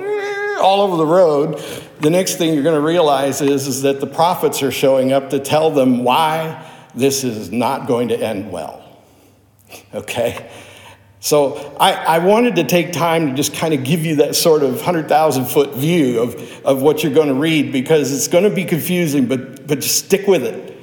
all 0.57 0.79
over 0.79 0.95
the 0.95 1.05
road, 1.05 1.61
the 1.99 2.09
next 2.09 2.37
thing 2.37 2.53
you're 2.53 2.63
going 2.63 2.79
to 2.79 2.87
realize 2.87 3.41
is, 3.41 3.67
is 3.67 3.81
that 3.81 3.99
the 3.99 4.07
prophets 4.07 4.63
are 4.63 4.71
showing 4.71 5.11
up 5.11 5.31
to 5.31 5.39
tell 5.39 5.69
them 5.69 6.05
why 6.05 6.65
this 6.95 7.25
is 7.25 7.51
not 7.51 7.89
going 7.89 8.07
to 8.07 8.17
end 8.17 8.53
well. 8.53 8.87
Okay? 9.93 10.49
So 11.19 11.75
I, 11.77 11.91
I 11.91 12.19
wanted 12.19 12.55
to 12.55 12.63
take 12.63 12.93
time 12.93 13.27
to 13.27 13.33
just 13.33 13.53
kind 13.53 13.73
of 13.73 13.83
give 13.83 14.05
you 14.05 14.15
that 14.15 14.37
sort 14.37 14.63
of 14.63 14.75
100,000 14.75 15.43
foot 15.43 15.75
view 15.75 16.21
of, 16.21 16.65
of 16.65 16.81
what 16.81 17.03
you're 17.03 17.13
going 17.13 17.27
to 17.27 17.33
read 17.33 17.73
because 17.73 18.13
it's 18.13 18.29
going 18.29 18.45
to 18.45 18.49
be 18.49 18.63
confusing, 18.63 19.25
but, 19.25 19.67
but 19.67 19.81
just 19.81 20.05
stick 20.05 20.25
with 20.25 20.45
it 20.45 20.78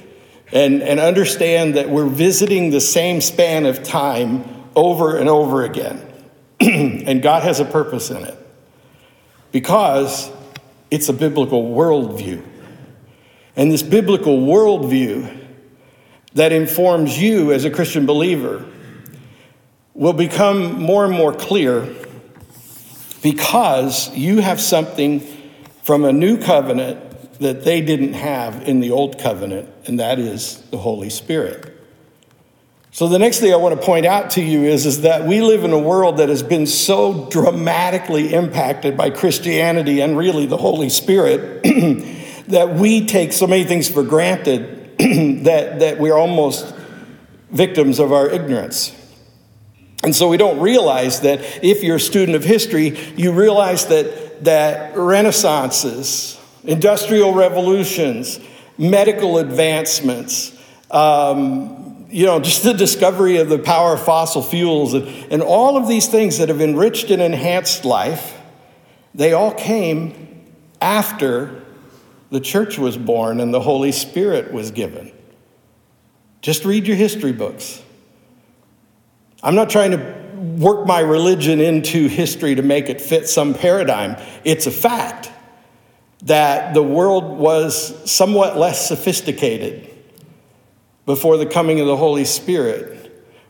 and, 0.51 0.81
and 0.81 0.99
understand 0.99 1.75
that 1.75 1.89
we're 1.89 2.07
visiting 2.07 2.69
the 2.71 2.81
same 2.81 3.21
span 3.21 3.65
of 3.65 3.83
time 3.83 4.43
over 4.75 5.17
and 5.17 5.27
over 5.27 5.63
again. 5.63 6.01
and 6.59 7.21
God 7.21 7.43
has 7.43 7.59
a 7.59 7.65
purpose 7.65 8.09
in 8.09 8.23
it 8.23 8.37
because 9.51 10.31
it's 10.89 11.09
a 11.09 11.13
biblical 11.13 11.63
worldview. 11.63 12.43
And 13.55 13.71
this 13.71 13.83
biblical 13.83 14.39
worldview 14.39 15.45
that 16.33 16.51
informs 16.51 17.19
you 17.19 17.51
as 17.51 17.65
a 17.65 17.71
Christian 17.71 18.05
believer 18.05 18.65
will 19.93 20.13
become 20.13 20.79
more 20.79 21.05
and 21.05 21.13
more 21.13 21.33
clear 21.33 21.87
because 23.23 24.15
you 24.15 24.41
have 24.41 24.61
something 24.61 25.21
from 25.83 26.05
a 26.05 26.13
new 26.13 26.37
covenant 26.37 27.39
that 27.39 27.63
they 27.63 27.81
didn't 27.81 28.13
have 28.13 28.67
in 28.67 28.79
the 28.79 28.91
old 28.91 29.19
covenant, 29.19 29.69
and 29.87 29.99
that 29.99 30.19
is 30.19 30.61
the 30.71 30.77
Holy 30.77 31.09
Spirit. 31.09 31.73
So, 32.91 33.07
the 33.07 33.19
next 33.19 33.39
thing 33.39 33.53
I 33.53 33.57
want 33.57 33.79
to 33.79 33.85
point 33.85 34.05
out 34.05 34.31
to 34.31 34.41
you 34.41 34.63
is, 34.63 34.85
is 34.85 35.01
that 35.01 35.25
we 35.25 35.41
live 35.41 35.63
in 35.63 35.71
a 35.71 35.77
world 35.77 36.17
that 36.17 36.29
has 36.29 36.41
been 36.41 36.65
so 36.65 37.29
dramatically 37.29 38.33
impacted 38.33 38.97
by 38.97 39.11
Christianity 39.11 40.01
and 40.01 40.17
really 40.17 40.47
the 40.47 40.57
Holy 40.57 40.89
Spirit 40.89 41.63
that 42.47 42.73
we 42.75 43.05
take 43.05 43.33
so 43.33 43.45
many 43.45 43.65
things 43.65 43.87
for 43.87 44.01
granted 44.01 44.97
that, 45.43 45.79
that 45.79 45.99
we're 45.99 46.17
almost 46.17 46.73
victims 47.51 47.99
of 47.99 48.11
our 48.11 48.29
ignorance. 48.29 48.93
And 50.03 50.15
so 50.15 50.29
we 50.29 50.37
don't 50.37 50.59
realize 50.59 51.21
that 51.21 51.41
if 51.63 51.83
you're 51.83 51.97
a 51.97 51.99
student 51.99 52.35
of 52.35 52.43
history, 52.43 52.97
you 53.15 53.31
realize 53.31 53.87
that, 53.87 54.43
that 54.45 54.95
renaissances, 54.95 56.39
industrial 56.63 57.33
revolutions, 57.33 58.39
medical 58.77 59.37
advancements, 59.37 60.57
um, 60.91 62.05
you 62.09 62.25
know, 62.25 62.39
just 62.41 62.63
the 62.63 62.73
discovery 62.73 63.37
of 63.37 63.49
the 63.49 63.59
power 63.59 63.93
of 63.93 64.03
fossil 64.03 64.41
fuels, 64.41 64.93
and, 64.93 65.07
and 65.31 65.41
all 65.41 65.77
of 65.77 65.87
these 65.87 66.07
things 66.07 66.37
that 66.37 66.49
have 66.49 66.61
enriched 66.61 67.09
and 67.11 67.21
enhanced 67.21 67.85
life, 67.85 68.39
they 69.13 69.33
all 69.33 69.53
came 69.53 70.45
after 70.81 71.63
the 72.29 72.39
church 72.39 72.77
was 72.77 72.97
born 72.97 73.39
and 73.39 73.53
the 73.53 73.61
Holy 73.61 73.91
Spirit 73.91 74.51
was 74.51 74.71
given. 74.71 75.11
Just 76.41 76.65
read 76.65 76.87
your 76.87 76.97
history 76.97 77.31
books. 77.31 77.81
I'm 79.41 79.55
not 79.55 79.69
trying 79.69 79.91
to 79.91 80.27
work 80.37 80.85
my 80.85 80.99
religion 80.99 81.61
into 81.61 82.07
history 82.07 82.55
to 82.55 82.61
make 82.61 82.89
it 82.89 83.01
fit 83.01 83.27
some 83.27 83.53
paradigm, 83.53 84.15
it's 84.43 84.67
a 84.67 84.71
fact 84.71 85.31
that 86.23 86.73
the 86.73 86.83
world 86.83 87.37
was 87.37 88.09
somewhat 88.09 88.57
less 88.57 88.87
sophisticated 88.87 89.89
before 91.05 91.37
the 91.37 91.45
coming 91.45 91.79
of 91.79 91.87
the 91.87 91.97
Holy 91.97 92.25
Spirit. 92.25 92.93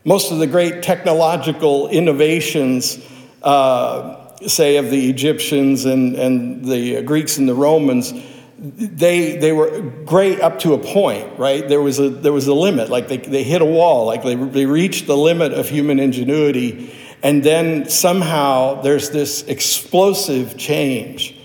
Most 0.04 0.30
of 0.30 0.38
the 0.38 0.46
great 0.46 0.82
technological 0.82 1.88
innovations, 1.88 2.98
uh, 3.42 4.36
say, 4.46 4.76
of 4.76 4.90
the 4.90 5.10
Egyptians 5.10 5.84
and, 5.84 6.14
and 6.14 6.64
the 6.64 7.02
Greeks 7.02 7.38
and 7.38 7.48
the 7.48 7.54
Romans, 7.54 8.12
they, 8.58 9.36
they 9.36 9.52
were 9.52 9.80
great 10.04 10.40
up 10.40 10.58
to 10.60 10.74
a 10.74 10.78
point, 10.78 11.38
right? 11.38 11.66
There 11.68 11.80
was 11.80 11.98
a, 11.98 12.10
there 12.10 12.32
was 12.32 12.48
a 12.48 12.54
limit, 12.54 12.90
like 12.90 13.08
they, 13.08 13.18
they 13.18 13.44
hit 13.44 13.62
a 13.62 13.66
wall, 13.66 14.06
like 14.06 14.22
they, 14.22 14.34
they 14.34 14.66
reached 14.66 15.06
the 15.06 15.16
limit 15.16 15.52
of 15.52 15.68
human 15.68 15.98
ingenuity. 15.98 16.94
And 17.22 17.42
then 17.42 17.88
somehow 17.88 18.82
there's 18.82 19.10
this 19.10 19.42
explosive 19.42 20.56
change 20.56 21.37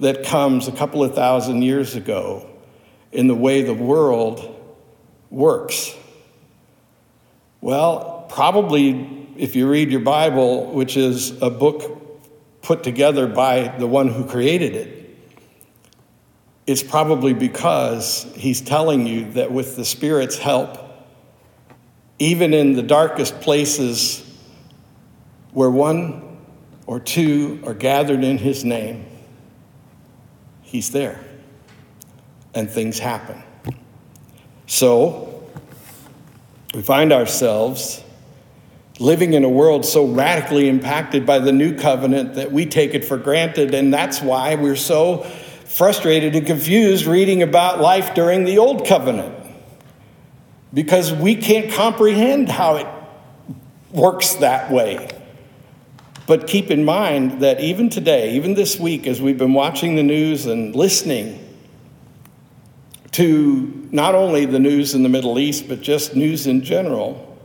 that 0.00 0.24
comes 0.24 0.68
a 0.68 0.72
couple 0.72 1.02
of 1.02 1.14
thousand 1.14 1.62
years 1.62 1.94
ago 1.94 2.48
in 3.12 3.28
the 3.28 3.34
way 3.34 3.62
the 3.62 3.74
world 3.74 4.54
works? 5.30 5.94
Well, 7.60 8.26
probably 8.28 9.28
if 9.36 9.56
you 9.56 9.68
read 9.68 9.90
your 9.90 10.00
Bible, 10.00 10.66
which 10.72 10.96
is 10.96 11.40
a 11.42 11.50
book 11.50 12.62
put 12.62 12.82
together 12.82 13.26
by 13.26 13.68
the 13.78 13.86
one 13.86 14.08
who 14.08 14.24
created 14.24 14.74
it, 14.74 14.96
it's 16.66 16.82
probably 16.82 17.32
because 17.32 18.26
he's 18.34 18.60
telling 18.60 19.06
you 19.06 19.30
that 19.32 19.52
with 19.52 19.76
the 19.76 19.84
Spirit's 19.84 20.36
help, 20.36 20.78
even 22.18 22.52
in 22.52 22.74
the 22.74 22.82
darkest 22.82 23.40
places 23.40 24.22
where 25.52 25.70
one 25.70 26.38
or 26.86 26.98
two 26.98 27.62
are 27.64 27.74
gathered 27.74 28.24
in 28.24 28.38
his 28.38 28.64
name, 28.64 29.06
He's 30.66 30.90
there. 30.90 31.20
And 32.54 32.68
things 32.68 32.98
happen. 32.98 33.42
So, 34.66 35.48
we 36.74 36.82
find 36.82 37.12
ourselves 37.12 38.02
living 38.98 39.34
in 39.34 39.44
a 39.44 39.48
world 39.48 39.86
so 39.86 40.06
radically 40.06 40.68
impacted 40.68 41.24
by 41.24 41.38
the 41.38 41.52
new 41.52 41.78
covenant 41.78 42.34
that 42.34 42.50
we 42.50 42.66
take 42.66 42.94
it 42.94 43.04
for 43.04 43.16
granted. 43.16 43.74
And 43.74 43.94
that's 43.94 44.20
why 44.20 44.56
we're 44.56 44.74
so 44.74 45.18
frustrated 45.66 46.34
and 46.34 46.44
confused 46.44 47.06
reading 47.06 47.42
about 47.42 47.80
life 47.80 48.14
during 48.14 48.44
the 48.44 48.58
old 48.58 48.86
covenant. 48.86 49.34
Because 50.74 51.12
we 51.12 51.36
can't 51.36 51.72
comprehend 51.72 52.48
how 52.48 52.76
it 52.76 52.86
works 53.92 54.34
that 54.34 54.72
way. 54.72 55.08
But 56.26 56.48
keep 56.48 56.70
in 56.70 56.84
mind 56.84 57.40
that 57.42 57.60
even 57.60 57.88
today, 57.88 58.32
even 58.32 58.54
this 58.54 58.78
week, 58.78 59.06
as 59.06 59.20
we've 59.20 59.38
been 59.38 59.54
watching 59.54 59.94
the 59.94 60.02
news 60.02 60.46
and 60.46 60.74
listening 60.74 61.42
to 63.12 63.88
not 63.92 64.14
only 64.14 64.44
the 64.44 64.58
news 64.58 64.94
in 64.94 65.02
the 65.04 65.08
Middle 65.08 65.38
East, 65.38 65.68
but 65.68 65.80
just 65.80 66.16
news 66.16 66.46
in 66.46 66.62
general, 66.62 67.38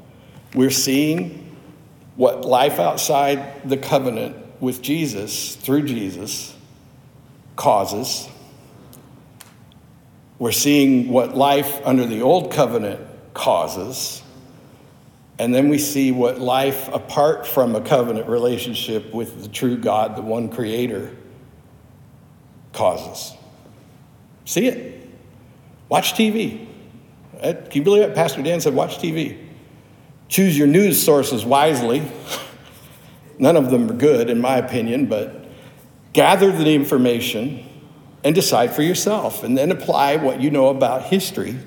we're 0.55 0.71
seeing 0.71 1.55
what 2.15 2.43
life 2.43 2.79
outside 2.79 3.69
the 3.69 3.77
covenant 3.77 4.35
with 4.59 4.81
Jesus, 4.81 5.55
through 5.55 5.83
Jesus, 5.83 6.55
causes. 7.55 8.27
We're 10.39 10.51
seeing 10.51 11.09
what 11.09 11.35
life 11.37 11.79
under 11.85 12.05
the 12.05 12.21
old 12.21 12.51
covenant 12.51 12.99
causes. 13.33 14.20
And 15.41 15.55
then 15.55 15.69
we 15.69 15.79
see 15.79 16.11
what 16.11 16.39
life 16.39 16.87
apart 16.93 17.47
from 17.47 17.75
a 17.75 17.81
covenant 17.81 18.27
relationship 18.27 19.11
with 19.11 19.41
the 19.41 19.49
true 19.49 19.75
God, 19.75 20.15
the 20.15 20.21
one 20.21 20.49
creator, 20.49 21.17
causes. 22.73 23.35
See 24.45 24.67
it. 24.67 25.09
Watch 25.89 26.13
TV. 26.13 26.67
Can 27.41 27.71
you 27.71 27.81
believe 27.81 28.03
it? 28.03 28.13
Pastor 28.13 28.43
Dan 28.43 28.61
said, 28.61 28.75
watch 28.75 28.99
TV. 28.99 29.47
Choose 30.27 30.55
your 30.55 30.67
news 30.67 31.03
sources 31.03 31.43
wisely. 31.43 32.03
None 33.39 33.57
of 33.57 33.71
them 33.71 33.89
are 33.89 33.95
good, 33.95 34.29
in 34.29 34.39
my 34.41 34.57
opinion, 34.57 35.07
but 35.07 35.45
gather 36.13 36.51
the 36.51 36.71
information 36.71 37.65
and 38.23 38.35
decide 38.35 38.75
for 38.75 38.83
yourself, 38.83 39.43
and 39.43 39.57
then 39.57 39.71
apply 39.71 40.17
what 40.17 40.39
you 40.39 40.51
know 40.51 40.67
about 40.67 41.05
history 41.05 41.57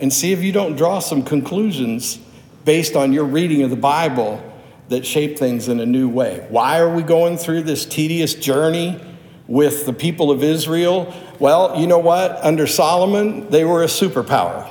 and 0.00 0.12
see 0.12 0.32
if 0.32 0.42
you 0.42 0.50
don't 0.50 0.74
draw 0.74 0.98
some 0.98 1.22
conclusions 1.22 2.18
based 2.64 2.96
on 2.96 3.12
your 3.12 3.24
reading 3.24 3.62
of 3.62 3.70
the 3.70 3.76
Bible 3.76 4.42
that 4.88 5.06
shape 5.06 5.38
things 5.38 5.68
in 5.68 5.80
a 5.80 5.86
new 5.86 6.08
way. 6.08 6.46
Why 6.48 6.78
are 6.78 6.94
we 6.94 7.02
going 7.02 7.36
through 7.36 7.62
this 7.62 7.86
tedious 7.86 8.34
journey 8.34 9.00
with 9.46 9.86
the 9.86 9.92
people 9.92 10.30
of 10.30 10.42
Israel? 10.42 11.14
Well, 11.38 11.80
you 11.80 11.86
know 11.86 11.98
what? 11.98 12.44
Under 12.44 12.66
Solomon, 12.66 13.50
they 13.50 13.64
were 13.64 13.82
a 13.82 13.86
superpower. 13.86 14.70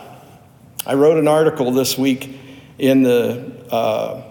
I 0.86 0.96
wrote 0.96 1.18
an 1.18 1.28
article 1.28 1.72
this 1.72 1.98
week 1.98 2.38
in 2.78 3.04
the, 3.04 3.66
uh, 3.72 4.24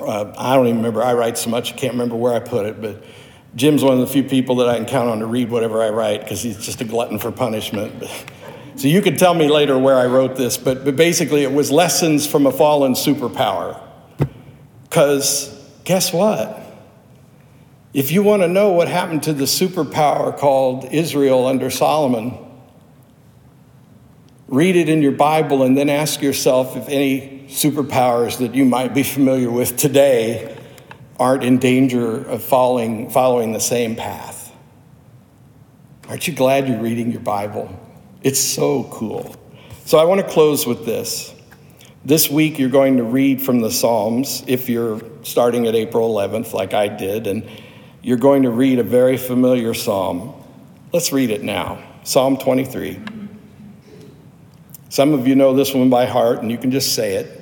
uh, 0.00 0.32
I 0.36 0.54
don't 0.54 0.66
even 0.66 0.78
remember, 0.78 1.02
I 1.02 1.14
write 1.14 1.38
so 1.38 1.50
much, 1.50 1.72
I 1.72 1.76
can't 1.76 1.94
remember 1.94 2.16
where 2.16 2.34
I 2.34 2.40
put 2.40 2.66
it, 2.66 2.80
but 2.80 3.02
Jim's 3.54 3.82
one 3.82 3.94
of 3.94 4.00
the 4.00 4.06
few 4.06 4.24
people 4.24 4.56
that 4.56 4.68
I 4.68 4.76
can 4.76 4.86
count 4.86 5.08
on 5.08 5.18
to 5.20 5.26
read 5.26 5.50
whatever 5.50 5.82
I 5.82 5.90
write 5.90 6.22
because 6.22 6.42
he's 6.42 6.64
just 6.64 6.80
a 6.80 6.84
glutton 6.84 7.18
for 7.18 7.30
punishment. 7.30 8.02
So 8.82 8.88
you 8.88 9.00
can 9.00 9.16
tell 9.16 9.32
me 9.32 9.48
later 9.48 9.78
where 9.78 9.96
I 9.96 10.06
wrote 10.06 10.34
this, 10.34 10.58
but, 10.58 10.84
but 10.84 10.96
basically 10.96 11.44
it 11.44 11.52
was 11.52 11.70
lessons 11.70 12.26
from 12.26 12.48
a 12.48 12.50
fallen 12.50 12.94
superpower. 12.94 13.80
Because 14.82 15.56
guess 15.84 16.12
what? 16.12 16.60
If 17.94 18.10
you 18.10 18.24
want 18.24 18.42
to 18.42 18.48
know 18.48 18.72
what 18.72 18.88
happened 18.88 19.22
to 19.22 19.34
the 19.34 19.44
superpower 19.44 20.36
called 20.36 20.86
Israel 20.86 21.46
under 21.46 21.70
Solomon, 21.70 22.36
read 24.48 24.74
it 24.74 24.88
in 24.88 25.00
your 25.00 25.12
Bible 25.12 25.62
and 25.62 25.78
then 25.78 25.88
ask 25.88 26.20
yourself 26.20 26.76
if 26.76 26.88
any 26.88 27.46
superpowers 27.46 28.38
that 28.38 28.52
you 28.56 28.64
might 28.64 28.94
be 28.94 29.04
familiar 29.04 29.48
with 29.48 29.76
today 29.76 30.58
aren't 31.20 31.44
in 31.44 31.58
danger 31.58 32.16
of 32.24 32.42
following, 32.42 33.10
following 33.10 33.52
the 33.52 33.60
same 33.60 33.94
path. 33.94 34.52
Aren't 36.08 36.26
you 36.26 36.34
glad 36.34 36.66
you're 36.66 36.82
reading 36.82 37.12
your 37.12 37.20
Bible? 37.20 37.78
It's 38.22 38.40
so 38.40 38.84
cool. 38.84 39.34
So 39.84 39.98
I 39.98 40.04
want 40.04 40.20
to 40.20 40.26
close 40.26 40.66
with 40.66 40.84
this. 40.84 41.34
This 42.04 42.30
week, 42.30 42.58
you're 42.58 42.68
going 42.68 42.96
to 42.96 43.04
read 43.04 43.42
from 43.42 43.60
the 43.60 43.70
Psalms 43.70 44.42
if 44.46 44.68
you're 44.68 45.00
starting 45.22 45.66
at 45.66 45.74
April 45.74 46.12
11th, 46.14 46.52
like 46.52 46.74
I 46.74 46.88
did, 46.88 47.26
and 47.26 47.48
you're 48.02 48.18
going 48.18 48.42
to 48.42 48.50
read 48.50 48.78
a 48.78 48.82
very 48.82 49.16
familiar 49.16 49.74
psalm. 49.74 50.34
Let's 50.92 51.12
read 51.12 51.30
it 51.30 51.42
now 51.42 51.82
Psalm 52.04 52.36
23. 52.36 53.00
Some 54.88 55.14
of 55.14 55.26
you 55.26 55.36
know 55.36 55.54
this 55.54 55.72
one 55.72 55.88
by 55.88 56.06
heart, 56.06 56.42
and 56.42 56.50
you 56.50 56.58
can 56.58 56.70
just 56.70 56.94
say 56.94 57.14
it. 57.14 57.40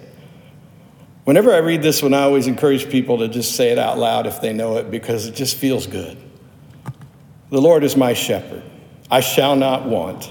Whenever 1.25 1.53
I 1.53 1.59
read 1.59 1.83
this 1.83 2.03
one, 2.03 2.15
I 2.15 2.23
always 2.23 2.47
encourage 2.47 2.89
people 2.91 3.19
to 3.19 3.29
just 3.29 3.57
say 3.57 3.71
it 3.71 3.79
out 3.79 3.99
loud 3.99 4.27
if 4.27 4.41
they 4.41 4.53
know 4.53 4.77
it 4.77 4.91
because 4.91 5.27
it 5.27 5.35
just 5.35 5.57
feels 5.57 5.87
good. 5.87 6.17
The 7.51 7.61
Lord 7.61 7.83
is 7.83 7.97
my 7.97 8.15
shepherd, 8.15 8.63
I 9.11 9.21
shall 9.21 9.57
not 9.57 9.87
want. 9.87 10.31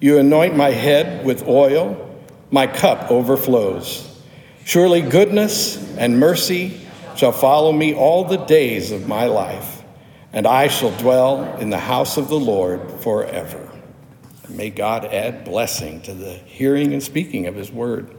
You 0.00 0.18
anoint 0.18 0.56
my 0.56 0.70
head 0.70 1.24
with 1.24 1.46
oil, 1.46 2.10
my 2.50 2.66
cup 2.66 3.10
overflows. 3.10 4.10
Surely 4.64 5.02
goodness 5.02 5.76
and 5.96 6.18
mercy 6.18 6.80
shall 7.16 7.32
follow 7.32 7.72
me 7.72 7.94
all 7.94 8.24
the 8.24 8.38
days 8.38 8.90
of 8.90 9.06
my 9.06 9.26
life, 9.26 9.82
and 10.32 10.46
I 10.46 10.68
shall 10.68 10.90
dwell 10.96 11.56
in 11.58 11.70
the 11.70 11.78
house 11.78 12.16
of 12.16 12.28
the 12.28 12.38
Lord 12.38 12.90
forever. 13.00 13.70
And 14.44 14.56
may 14.56 14.70
God 14.70 15.04
add 15.06 15.44
blessing 15.44 16.00
to 16.02 16.14
the 16.14 16.32
hearing 16.32 16.92
and 16.92 17.02
speaking 17.02 17.46
of 17.46 17.54
his 17.54 17.70
word. 17.70 18.14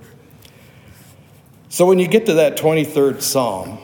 So 1.70 1.86
when 1.86 2.00
you 2.00 2.08
get 2.08 2.26
to 2.28 2.36
that 2.36 2.58
23rd 2.58 3.22
Psalm, 3.22 3.80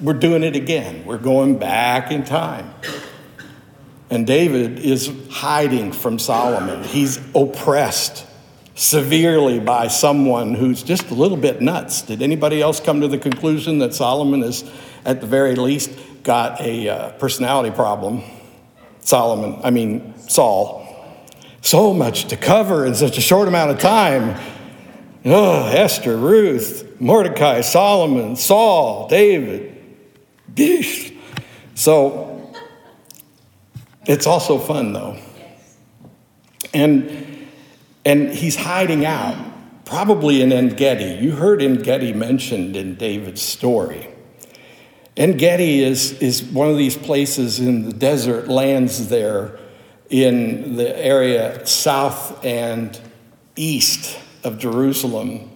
we're 0.00 0.14
doing 0.14 0.42
it 0.42 0.56
again. 0.56 1.04
We're 1.04 1.18
going 1.18 1.58
back 1.58 2.10
in 2.10 2.24
time. 2.24 2.72
And 4.10 4.26
David 4.26 4.78
is 4.78 5.12
hiding 5.30 5.92
from 5.92 6.18
Solomon. 6.18 6.84
He's 6.84 7.20
oppressed 7.34 8.24
severely 8.76 9.58
by 9.58 9.88
someone 9.88 10.54
who's 10.54 10.82
just 10.82 11.10
a 11.10 11.14
little 11.14 11.36
bit 11.36 11.60
nuts. 11.60 12.02
Did 12.02 12.22
anybody 12.22 12.60
else 12.60 12.78
come 12.78 13.00
to 13.00 13.08
the 13.08 13.18
conclusion 13.18 13.78
that 13.78 13.94
Solomon 13.94 14.42
is, 14.42 14.64
at 15.04 15.20
the 15.20 15.26
very 15.26 15.54
least, 15.56 15.90
got 16.22 16.60
a 16.60 16.88
uh, 16.88 17.10
personality 17.12 17.74
problem? 17.74 18.22
Solomon, 19.00 19.60
I 19.64 19.70
mean, 19.70 20.14
Saul. 20.28 20.84
So 21.62 21.92
much 21.92 22.26
to 22.26 22.36
cover 22.36 22.86
in 22.86 22.94
such 22.94 23.18
a 23.18 23.20
short 23.20 23.48
amount 23.48 23.70
of 23.70 23.78
time. 23.78 24.38
Oh, 25.24 25.66
Esther, 25.66 26.16
Ruth, 26.16 27.00
Mordecai, 27.00 27.62
Solomon, 27.62 28.36
Saul, 28.36 29.08
David. 29.08 29.72
So 31.74 32.35
it's 34.06 34.26
also 34.26 34.58
fun, 34.58 34.92
though. 34.92 35.18
And, 36.72 37.48
and 38.04 38.30
he's 38.30 38.56
hiding 38.56 39.04
out, 39.04 39.36
probably 39.84 40.42
in 40.42 40.52
En 40.52 40.70
Gedi. 40.70 41.22
You 41.24 41.32
heard 41.32 41.62
En 41.62 41.82
Gedi 41.82 42.12
mentioned 42.12 42.76
in 42.76 42.96
David's 42.96 43.42
story. 43.42 44.08
En 45.16 45.38
Gedi 45.38 45.82
is, 45.82 46.12
is 46.20 46.42
one 46.42 46.68
of 46.68 46.76
these 46.76 46.96
places 46.96 47.58
in 47.58 47.88
the 47.88 47.92
desert 47.92 48.48
lands 48.48 49.08
there 49.08 49.58
in 50.10 50.76
the 50.76 50.96
area 51.04 51.66
south 51.66 52.44
and 52.44 53.00
east 53.56 54.18
of 54.44 54.58
Jerusalem 54.58 55.50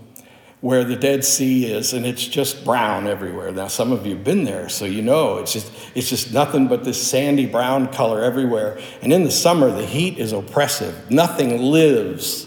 where 0.61 0.85
the 0.85 0.97
Dead 0.97 1.25
Sea 1.25 1.73
is, 1.73 1.95
and 1.95 2.05
it's 2.05 2.27
just 2.27 2.65
brown 2.65 3.07
everywhere. 3.07 3.51
Now, 3.51 3.69
some 3.69 3.93
of 3.93 4.05
you 4.05 4.15
have 4.15 4.25
been 4.25 4.45
there, 4.45 4.69
so 4.69 4.85
you 4.85 5.01
know 5.01 5.39
it's 5.39 5.55
just, 5.55 5.73
it's 5.95 6.09
just 6.09 6.35
nothing 6.35 6.69
but 6.69 6.85
this 6.85 7.01
sandy 7.03 7.47
brown 7.47 7.91
color 7.91 8.23
everywhere. 8.23 8.79
And 9.01 9.13
in 9.13 9.25
the 9.25 9.31
summer, 9.31 9.71
the 9.71 9.87
heat 9.87 10.19
is 10.19 10.33
oppressive. 10.33 11.11
Nothing 11.11 11.63
lives 11.63 12.47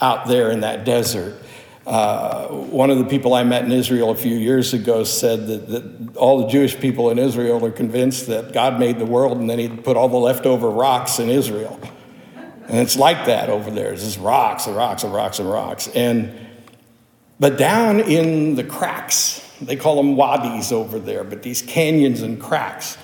out 0.00 0.26
there 0.26 0.50
in 0.50 0.60
that 0.60 0.84
desert. 0.84 1.36
Uh, 1.86 2.46
one 2.48 2.88
of 2.90 2.98
the 2.98 3.04
people 3.04 3.34
I 3.34 3.42
met 3.42 3.64
in 3.64 3.72
Israel 3.72 4.10
a 4.10 4.16
few 4.16 4.36
years 4.36 4.72
ago 4.72 5.04
said 5.04 5.46
that, 5.48 5.68
that 5.68 6.16
all 6.16 6.42
the 6.42 6.48
Jewish 6.48 6.78
people 6.78 7.10
in 7.10 7.18
Israel 7.18 7.64
are 7.64 7.70
convinced 7.70 8.26
that 8.28 8.52
God 8.52 8.78
made 8.78 8.98
the 8.98 9.06
world 9.06 9.38
and 9.38 9.50
then 9.50 9.58
he 9.58 9.68
put 9.68 9.96
all 9.96 10.08
the 10.08 10.16
leftover 10.16 10.70
rocks 10.70 11.18
in 11.18 11.28
Israel. 11.28 11.80
And 12.68 12.78
it's 12.78 12.96
like 12.96 13.26
that 13.26 13.48
over 13.48 13.70
there. 13.70 13.92
It's 13.92 14.04
just 14.04 14.20
rocks 14.20 14.66
and 14.66 14.76
rocks 14.76 15.02
and 15.02 15.12
rocks 15.12 15.40
and 15.40 15.50
rocks. 15.50 15.88
And 15.88 16.49
but 17.40 17.58
down 17.58 17.98
in 17.98 18.54
the 18.54 18.62
cracks, 18.62 19.44
they 19.60 19.74
call 19.74 19.96
them 19.96 20.14
wadis 20.14 20.70
over 20.70 21.00
there, 21.00 21.24
but 21.24 21.42
these 21.42 21.62
canyons 21.62 22.22
and 22.22 22.40
cracks 22.40 22.96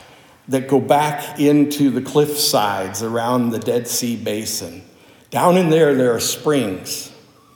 that 0.48 0.68
go 0.68 0.78
back 0.78 1.40
into 1.40 1.90
the 1.90 2.02
cliff 2.02 2.38
sides 2.38 3.02
around 3.02 3.50
the 3.50 3.58
Dead 3.58 3.88
Sea 3.88 4.14
Basin. 4.14 4.84
Down 5.30 5.56
in 5.56 5.70
there, 5.70 5.94
there 5.94 6.14
are 6.14 6.20
springs 6.20 7.10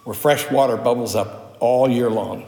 where 0.05 0.15
fresh 0.15 0.51
water 0.51 0.77
bubbles 0.77 1.15
up 1.15 1.57
all 1.61 1.89
year 1.89 2.11
long. 2.11 2.47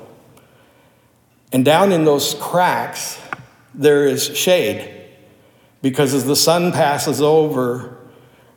And 1.53 1.65
down 1.65 1.93
in 1.93 2.05
those 2.05 2.35
cracks, 2.41 3.21
there 3.75 4.07
is 4.07 4.37
shade 4.37 5.11
because 5.83 6.15
as 6.15 6.25
the 6.25 6.37
sun 6.37 6.73
passes 6.73 7.21
over, 7.21 7.99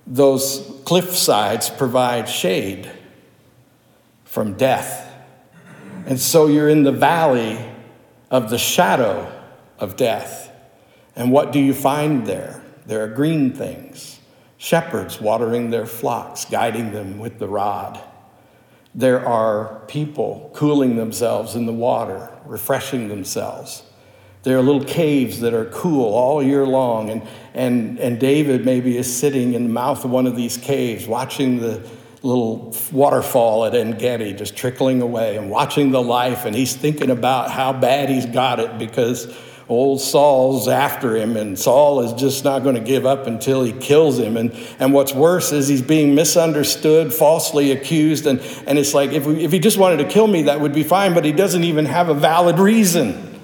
those 0.08 0.82
cliff 0.86 1.14
sides 1.16 1.70
provide 1.70 2.30
shade 2.30 2.90
from 4.24 4.54
death. 4.54 5.05
And 6.06 6.20
so 6.20 6.48
you're 6.48 6.70
in 6.70 6.84
the 6.84 6.92
valley 6.92 7.58
of 8.30 8.50
the 8.50 8.58
shadow 8.58 9.32
of 9.80 9.98
death. 9.98 10.52
And 11.16 11.32
what 11.32 11.52
do 11.52 11.60
you 11.60 11.74
find 11.74 12.26
there? 12.28 12.62
There 12.86 13.04
are 13.04 13.08
green 13.08 13.54
things 13.54 14.20
shepherds 14.58 15.22
watering 15.22 15.70
their 15.70 15.86
flocks, 15.86 16.46
guiding 16.46 16.92
them 16.92 17.20
with 17.20 17.38
the 17.38 17.48
rod. 17.48 18.00
There 18.96 19.24
are 19.28 19.82
people 19.88 20.50
cooling 20.56 20.96
themselves 20.96 21.56
in 21.56 21.66
the 21.66 21.74
water, 21.74 22.32
refreshing 22.46 23.10
themselves. 23.10 23.84
There 24.42 24.58
are 24.58 24.62
little 24.62 24.84
caves 24.84 25.42
that 25.42 25.54
are 25.54 25.66
cool 25.66 26.14
all 26.14 26.42
year 26.42 26.66
long. 26.66 27.10
And, 27.10 27.22
and, 27.54 28.00
and 28.00 28.20
David 28.20 28.66
maybe 28.66 28.98
is 28.98 29.14
sitting 29.14 29.54
in 29.54 29.64
the 29.64 29.74
mouth 29.74 30.06
of 30.06 30.12
one 30.12 30.26
of 30.26 30.36
these 30.36 30.58
caves, 30.58 31.06
watching 31.08 31.60
the, 31.60 31.88
little 32.26 32.76
waterfall 32.92 33.66
at 33.66 33.76
En 33.76 33.98
Gedi 33.98 34.34
just 34.34 34.58
trickling 34.58 35.02
away 35.02 35.38
and 35.38 35.50
watching 35.50 35.92
the 35.92 36.02
life. 36.02 36.46
And 36.46 36.56
he's 36.56 36.76
thinking 36.76 37.12
about 37.12 37.52
how 37.52 37.72
bad 37.72 38.10
he's 38.10 38.26
got 38.26 38.60
it 38.60 38.78
because 38.78 39.34
old 39.70 40.02
Saul's 40.02 40.68
after 40.68 41.16
him, 41.16 41.38
and 41.38 41.58
Saul 41.58 42.02
is 42.02 42.14
just 42.14 42.44
not 42.44 42.64
going 42.64 42.76
to 42.76 42.82
give 42.82 43.06
up 43.06 43.28
until 43.28 43.64
he 43.64 43.72
kills 43.74 44.20
him. 44.20 44.38
And, 44.38 44.52
and 44.80 44.94
what's 44.94 45.14
worse 45.14 45.52
is 45.52 45.68
he's 45.68 45.82
being 45.82 46.16
misunderstood, 46.16 47.14
falsely 47.14 47.72
accused. 47.72 48.26
And, 48.26 48.40
and 48.68 48.78
it's 48.78 48.94
like, 48.94 49.12
if, 49.12 49.26
we, 49.26 49.44
if 49.44 49.52
he 49.52 49.60
just 49.60 49.78
wanted 49.78 49.98
to 49.98 50.06
kill 50.06 50.28
me, 50.28 50.44
that 50.44 50.60
would 50.60 50.74
be 50.74 50.84
fine, 50.84 51.14
but 51.14 51.26
he 51.26 51.32
doesn't 51.32 51.64
even 51.64 51.86
have 51.86 52.10
a 52.10 52.14
valid 52.14 52.60
reason. 52.60 53.40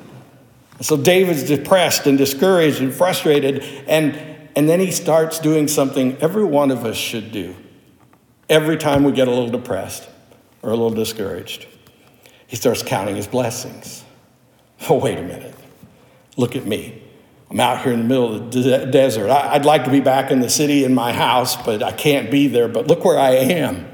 So 0.81 0.97
David's 0.97 1.43
depressed 1.43 2.07
and 2.07 2.17
discouraged 2.17 2.81
and 2.81 2.91
frustrated. 2.91 3.63
And, 3.87 4.15
and 4.55 4.67
then 4.67 4.79
he 4.79 4.91
starts 4.91 5.37
doing 5.37 5.67
something 5.67 6.17
every 6.17 6.43
one 6.43 6.71
of 6.71 6.83
us 6.83 6.97
should 6.97 7.31
do 7.31 7.55
every 8.51 8.77
time 8.77 9.05
we 9.05 9.13
get 9.13 9.27
a 9.27 9.31
little 9.31 9.49
depressed 9.49 10.07
or 10.61 10.69
a 10.69 10.73
little 10.73 10.91
discouraged. 10.91 11.65
He 12.45 12.57
starts 12.57 12.83
counting 12.83 13.15
his 13.15 13.25
blessings. 13.25 14.03
Oh, 14.89 14.97
wait 14.97 15.17
a 15.17 15.23
minute. 15.23 15.55
Look 16.35 16.55
at 16.55 16.65
me. 16.65 17.01
I'm 17.49 17.59
out 17.59 17.81
here 17.81 17.93
in 17.93 17.99
the 17.99 18.05
middle 18.05 18.35
of 18.35 18.51
the 18.51 18.61
de- 18.61 18.85
desert. 18.91 19.29
I- 19.29 19.53
I'd 19.53 19.65
like 19.65 19.85
to 19.85 19.89
be 19.89 20.01
back 20.01 20.31
in 20.31 20.41
the 20.41 20.49
city 20.49 20.83
in 20.83 20.93
my 20.93 21.13
house, 21.13 21.55
but 21.55 21.81
I 21.81 21.93
can't 21.93 22.29
be 22.29 22.47
there. 22.47 22.67
But 22.67 22.87
look 22.87 23.05
where 23.05 23.17
I 23.17 23.31
am. 23.31 23.87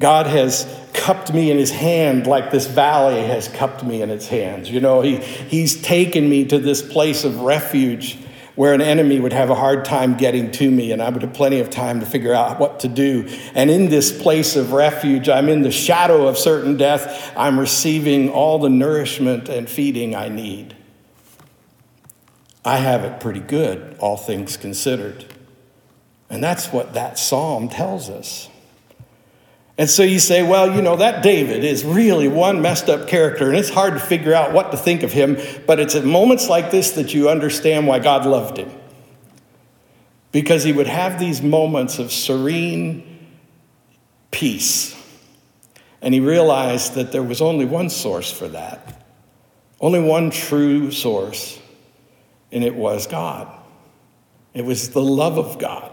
God 0.00 0.26
has 0.26 0.66
cupped 0.92 1.32
me 1.32 1.50
in 1.50 1.58
his 1.58 1.70
hand 1.70 2.26
like 2.26 2.50
this 2.50 2.66
valley 2.66 3.22
has 3.22 3.48
cupped 3.48 3.84
me 3.84 4.02
in 4.02 4.10
its 4.10 4.26
hands. 4.26 4.70
You 4.70 4.80
know, 4.80 5.00
he, 5.00 5.16
he's 5.16 5.80
taken 5.80 6.28
me 6.28 6.44
to 6.46 6.58
this 6.58 6.82
place 6.82 7.22
of 7.22 7.40
refuge 7.40 8.18
where 8.60 8.74
an 8.74 8.82
enemy 8.82 9.18
would 9.18 9.32
have 9.32 9.48
a 9.48 9.54
hard 9.54 9.86
time 9.86 10.18
getting 10.18 10.50
to 10.50 10.70
me, 10.70 10.92
and 10.92 11.00
I 11.00 11.08
would 11.08 11.22
have 11.22 11.32
plenty 11.32 11.60
of 11.60 11.70
time 11.70 11.98
to 12.00 12.04
figure 12.04 12.34
out 12.34 12.60
what 12.60 12.80
to 12.80 12.88
do. 12.88 13.26
And 13.54 13.70
in 13.70 13.88
this 13.88 14.12
place 14.12 14.54
of 14.54 14.72
refuge, 14.72 15.30
I'm 15.30 15.48
in 15.48 15.62
the 15.62 15.70
shadow 15.70 16.28
of 16.28 16.36
certain 16.36 16.76
death. 16.76 17.32
I'm 17.34 17.58
receiving 17.58 18.28
all 18.28 18.58
the 18.58 18.68
nourishment 18.68 19.48
and 19.48 19.66
feeding 19.66 20.14
I 20.14 20.28
need. 20.28 20.76
I 22.62 22.76
have 22.76 23.02
it 23.02 23.18
pretty 23.18 23.40
good, 23.40 23.96
all 23.98 24.18
things 24.18 24.58
considered. 24.58 25.24
And 26.28 26.44
that's 26.44 26.70
what 26.70 26.92
that 26.92 27.18
psalm 27.18 27.70
tells 27.70 28.10
us. 28.10 28.49
And 29.80 29.88
so 29.88 30.02
you 30.02 30.18
say, 30.18 30.42
well, 30.42 30.76
you 30.76 30.82
know, 30.82 30.96
that 30.96 31.22
David 31.22 31.64
is 31.64 31.86
really 31.86 32.28
one 32.28 32.60
messed 32.60 32.90
up 32.90 33.08
character, 33.08 33.48
and 33.48 33.56
it's 33.56 33.70
hard 33.70 33.94
to 33.94 33.98
figure 33.98 34.34
out 34.34 34.52
what 34.52 34.72
to 34.72 34.76
think 34.76 35.02
of 35.02 35.10
him, 35.10 35.38
but 35.66 35.80
it's 35.80 35.94
at 35.94 36.04
moments 36.04 36.50
like 36.50 36.70
this 36.70 36.90
that 36.90 37.14
you 37.14 37.30
understand 37.30 37.86
why 37.86 37.98
God 37.98 38.26
loved 38.26 38.58
him. 38.58 38.70
Because 40.32 40.64
he 40.64 40.72
would 40.74 40.86
have 40.86 41.18
these 41.18 41.40
moments 41.40 41.98
of 41.98 42.12
serene 42.12 43.26
peace. 44.30 44.94
And 46.02 46.12
he 46.12 46.20
realized 46.20 46.96
that 46.96 47.10
there 47.10 47.22
was 47.22 47.40
only 47.40 47.64
one 47.64 47.88
source 47.88 48.30
for 48.30 48.48
that, 48.48 49.02
only 49.80 50.00
one 50.00 50.30
true 50.30 50.90
source, 50.90 51.58
and 52.52 52.62
it 52.62 52.74
was 52.74 53.06
God. 53.06 53.50
It 54.52 54.66
was 54.66 54.90
the 54.90 55.00
love 55.00 55.38
of 55.38 55.58
God. 55.58 55.90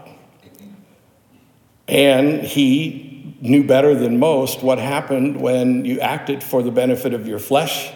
And 1.88 2.44
he 2.44 3.07
knew 3.40 3.64
better 3.66 3.96
than 3.96 4.20
most 4.20 4.64
what 4.64 4.80
happened 4.80 5.40
when 5.40 5.86
you 5.86 6.00
acted 6.00 6.44
for 6.44 6.64
the 6.64 6.72
benefit 6.72 7.14
of 7.14 7.28
your 7.28 7.40
flesh 7.40 7.92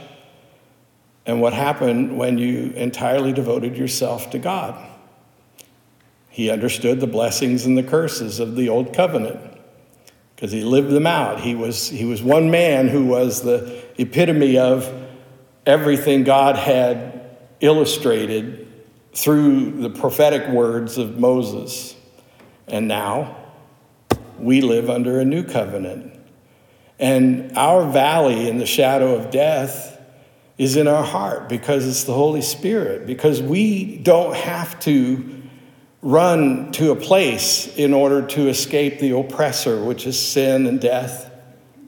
and 1.26 1.42
what 1.42 1.54
happened 1.54 2.18
when 2.18 2.38
you 2.38 2.72
entirely 2.76 3.32
devoted 3.32 3.78
yourself 3.78 4.30
to 4.32 4.40
God. 4.40 4.76
He 6.30 6.50
understood 6.50 7.00
the 7.00 7.08
blessings 7.08 7.66
and 7.66 7.78
the 7.78 7.84
curses 7.84 8.40
of 8.40 8.56
the 8.56 8.70
old 8.70 8.94
covenant 8.94 9.40
because 10.36 10.52
he 10.52 10.64
lived 10.64 10.90
them 10.90 11.06
out. 11.06 11.40
He 11.42 11.56
was, 11.56 11.90
he 11.90 12.06
was 12.06 12.24
one 12.24 12.50
man 12.50 12.88
who 12.88 13.06
was 13.06 13.42
the 13.42 13.84
epitome 13.98 14.58
of 14.58 14.92
everything 15.66 16.24
God 16.24 16.56
had 16.56 17.38
illustrated 17.60 18.68
through 19.14 19.82
the 19.82 19.90
prophetic 19.90 20.48
words 20.48 20.98
of 20.98 21.20
Moses. 21.20 21.96
And 22.68 22.88
now, 22.88 23.38
we 24.42 24.62
live 24.62 24.90
under 24.90 25.20
a 25.20 25.26
new 25.26 25.44
covenant. 25.44 26.14
And 27.00 27.58
our 27.58 27.90
valley 27.90 28.48
in 28.48 28.58
the 28.60 28.66
shadow 28.66 29.16
of 29.16 29.32
death 29.32 30.00
is 30.58 30.78
in 30.78 30.88
our 30.88 31.04
heart 31.04 31.50
because 31.50 31.88
it's 31.88 32.04
the 32.04 32.14
Holy 32.14 32.42
Spirit, 32.42 33.08
because 33.08 33.42
we 33.42 33.98
don't 33.98 34.36
have 34.36 34.80
to 34.82 35.42
run 36.04 36.72
to 36.74 36.92
a 36.92 36.96
place 36.96 37.68
in 37.76 37.94
order 37.94 38.26
to 38.28 38.48
escape 38.48 39.00
the 39.00 39.16
oppressor, 39.18 39.84
which 39.84 40.06
is 40.06 40.20
sin 40.20 40.68
and 40.68 40.80
death, 40.80 41.32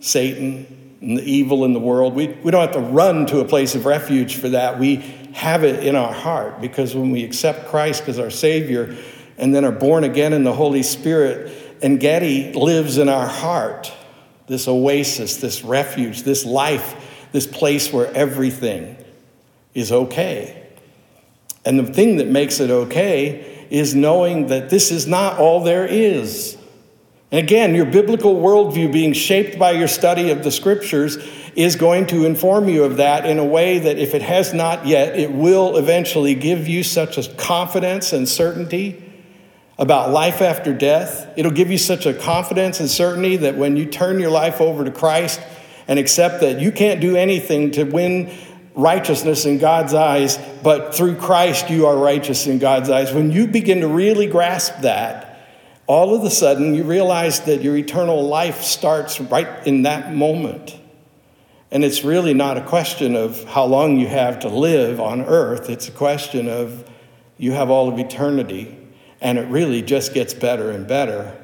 Satan, 0.02 0.98
and 1.02 1.18
the 1.18 1.24
evil 1.24 1.66
in 1.66 1.74
the 1.74 1.80
world. 1.80 2.16
We, 2.16 2.28
we 2.28 2.52
don't 2.52 2.62
have 2.62 2.72
to 2.74 2.92
run 2.92 3.26
to 3.28 3.40
a 3.40 3.46
place 3.46 3.76
of 3.76 3.86
refuge 3.86 4.38
for 4.38 4.50
that. 4.50 4.80
We 4.80 4.98
have 5.34 5.64
it 5.64 5.84
in 5.84 5.96
our 5.96 6.14
heart 6.14 6.62
because 6.62 6.96
when 6.96 7.12
we 7.12 7.24
accept 7.24 7.68
Christ 7.68 8.08
as 8.08 8.20
our 8.20 8.30
Savior 8.30 8.96
and 9.38 9.54
then 9.54 9.66
are 9.66 9.72
born 9.72 10.04
again 10.04 10.32
in 10.34 10.44
the 10.44 10.54
Holy 10.54 10.84
Spirit, 10.84 11.52
En 11.84 11.98
Gedi 11.98 12.54
lives 12.54 12.98
in 12.98 13.10
our 13.10 13.28
heart 13.28 13.94
this 14.48 14.68
oasis, 14.68 15.38
this 15.38 15.64
refuge, 15.64 16.24
this 16.24 16.46
life, 16.46 17.28
this 17.32 17.48
place 17.48 17.92
where 17.94 18.12
everything 18.14 18.98
is 19.74 19.92
okay. 19.92 20.68
And 21.66 21.80
the 21.80 21.94
thing 21.94 22.18
that 22.18 22.28
makes 22.28 22.60
it 22.60 22.70
okay 22.70 23.68
is 23.70 23.96
knowing 23.96 24.48
that 24.48 24.70
this 24.70 24.92
is 24.92 25.08
not 25.08 25.40
all 25.40 25.64
there 25.64 25.86
is. 25.86 26.58
And 27.32 27.40
again, 27.40 27.74
your 27.74 27.86
biblical 27.86 28.36
worldview 28.36 28.92
being 28.92 29.14
shaped 29.14 29.58
by 29.58 29.72
your 29.72 29.88
study 29.88 30.30
of 30.30 30.44
the 30.44 30.52
scriptures 30.52 31.18
is 31.56 31.76
going 31.76 32.08
to 32.08 32.26
inform 32.26 32.70
you 32.70 32.84
of 32.84 32.98
that 32.98 33.26
in 33.26 33.40
a 33.40 33.46
way 33.46 33.80
that 33.80 33.98
if 33.98 34.14
it 34.14 34.22
has 34.22 34.54
not 34.54 34.86
yet, 34.86 35.18
it 35.18 35.32
will 35.32 35.78
eventually 35.78 36.36
give 36.36 36.68
you 36.68 36.84
such 36.84 37.18
a 37.18 37.34
confidence 37.36 38.14
and 38.14 38.30
certainty 38.30 39.03
about 39.84 40.12
life 40.12 40.42
after 40.42 40.74
death. 40.74 41.28
It'll 41.36 41.52
give 41.52 41.70
you 41.70 41.78
such 41.78 42.06
a 42.06 42.14
confidence 42.14 42.80
and 42.80 42.90
certainty 42.90 43.36
that 43.36 43.58
when 43.58 43.76
you 43.76 43.86
turn 43.86 44.18
your 44.18 44.32
life 44.32 44.62
over 44.62 44.86
to 44.86 44.92
Christ 44.92 45.42
and 45.90 46.00
accept 46.00 46.40
that 46.40 46.62
you 46.62 46.72
can't 46.72 47.02
do 47.02 47.18
anything 47.18 47.72
to 47.72 47.84
win 47.84 48.34
righteousness 48.76 49.46
in 49.46 49.58
God's 49.58 49.94
eyes, 49.94 50.40
but 50.64 50.96
through 50.96 51.18
Christ 51.18 51.70
you 51.70 51.86
are 51.86 51.98
righteous 51.98 52.48
in 52.48 52.60
God's 52.60 52.90
eyes. 52.90 53.12
When 53.14 53.34
you 53.34 53.46
begin 53.46 53.82
to 53.82 53.90
really 53.90 54.26
grasp 54.26 54.84
that, 54.84 55.38
all 55.86 56.16
of 56.16 56.24
a 56.24 56.30
sudden 56.30 56.74
you 56.74 56.86
realize 56.86 57.42
that 57.42 57.62
your 57.62 57.76
eternal 57.76 58.26
life 58.26 58.62
starts 58.62 59.20
right 59.20 59.68
in 59.68 59.82
that 59.82 60.14
moment. 60.16 60.80
And 61.72 61.84
it's 61.84 62.06
really 62.06 62.34
not 62.34 62.58
a 62.58 62.62
question 62.62 63.18
of 63.18 63.44
how 63.44 63.66
long 63.66 64.00
you 64.00 64.08
have 64.08 64.40
to 64.40 64.48
live 64.48 65.02
on 65.02 65.24
earth, 65.24 65.70
it's 65.70 65.90
a 65.90 65.92
question 65.92 66.48
of 66.48 66.90
you 67.38 67.52
have 67.52 67.70
all 67.70 67.90
of 67.90 68.00
eternity 68.00 68.80
and 69.24 69.40
it 69.40 69.48
really 69.48 69.82
just 69.82 70.14
gets 70.14 70.34
better 70.34 70.70
and 70.70 70.86
better 70.86 71.36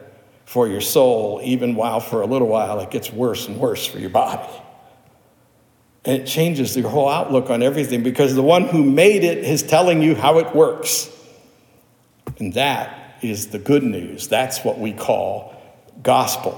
for 0.43 0.67
your 0.67 0.81
soul, 0.81 1.39
even 1.43 1.75
while 1.75 2.01
for 2.01 2.21
a 2.21 2.25
little 2.25 2.47
while 2.47 2.81
it 2.81 2.91
gets 2.91 3.11
worse 3.11 3.47
and 3.47 3.57
worse 3.57 3.87
for 3.87 3.99
your 3.99 4.09
body. 4.09 4.51
And 6.03 6.21
it 6.21 6.25
changes 6.25 6.75
your 6.75 6.89
whole 6.89 7.07
outlook 7.07 7.49
on 7.49 7.63
everything 7.63 8.03
because 8.03 8.35
the 8.35 8.43
one 8.43 8.65
who 8.65 8.83
made 8.83 9.23
it 9.23 9.39
is 9.39 9.63
telling 9.63 10.01
you 10.01 10.13
how 10.13 10.39
it 10.39 10.53
works. 10.53 11.09
And 12.37 12.53
that 12.53 13.17
is 13.21 13.47
the 13.47 13.59
good 13.59 13.83
news. 13.83 14.27
That's 14.27 14.63
what 14.63 14.77
we 14.77 14.91
call 14.91 15.55
gospel, 16.03 16.57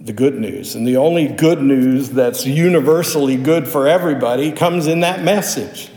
the 0.00 0.12
good 0.12 0.34
news. 0.34 0.74
And 0.74 0.86
the 0.86 0.98
only 0.98 1.28
good 1.28 1.62
news 1.62 2.10
that's 2.10 2.44
universally 2.44 3.36
good 3.36 3.68
for 3.68 3.86
everybody 3.86 4.52
comes 4.52 4.86
in 4.86 5.00
that 5.00 5.22
message. 5.22 5.91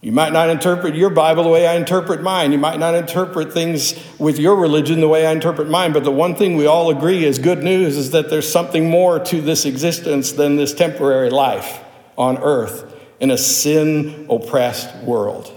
You 0.00 0.12
might 0.12 0.32
not 0.32 0.48
interpret 0.48 0.94
your 0.94 1.10
Bible 1.10 1.42
the 1.42 1.48
way 1.48 1.66
I 1.66 1.74
interpret 1.74 2.22
mine. 2.22 2.52
You 2.52 2.58
might 2.58 2.78
not 2.78 2.94
interpret 2.94 3.52
things 3.52 3.98
with 4.18 4.38
your 4.38 4.54
religion 4.54 5.00
the 5.00 5.08
way 5.08 5.26
I 5.26 5.32
interpret 5.32 5.68
mine. 5.68 5.92
But 5.92 6.04
the 6.04 6.12
one 6.12 6.36
thing 6.36 6.56
we 6.56 6.66
all 6.66 6.90
agree 6.90 7.24
is 7.24 7.40
good 7.40 7.64
news 7.64 7.96
is 7.96 8.12
that 8.12 8.30
there's 8.30 8.50
something 8.50 8.88
more 8.88 9.18
to 9.18 9.40
this 9.40 9.64
existence 9.64 10.32
than 10.32 10.54
this 10.54 10.72
temporary 10.72 11.30
life 11.30 11.80
on 12.16 12.38
earth 12.38 12.94
in 13.18 13.32
a 13.32 13.38
sin 13.38 14.26
oppressed 14.30 14.94
world. 15.02 15.52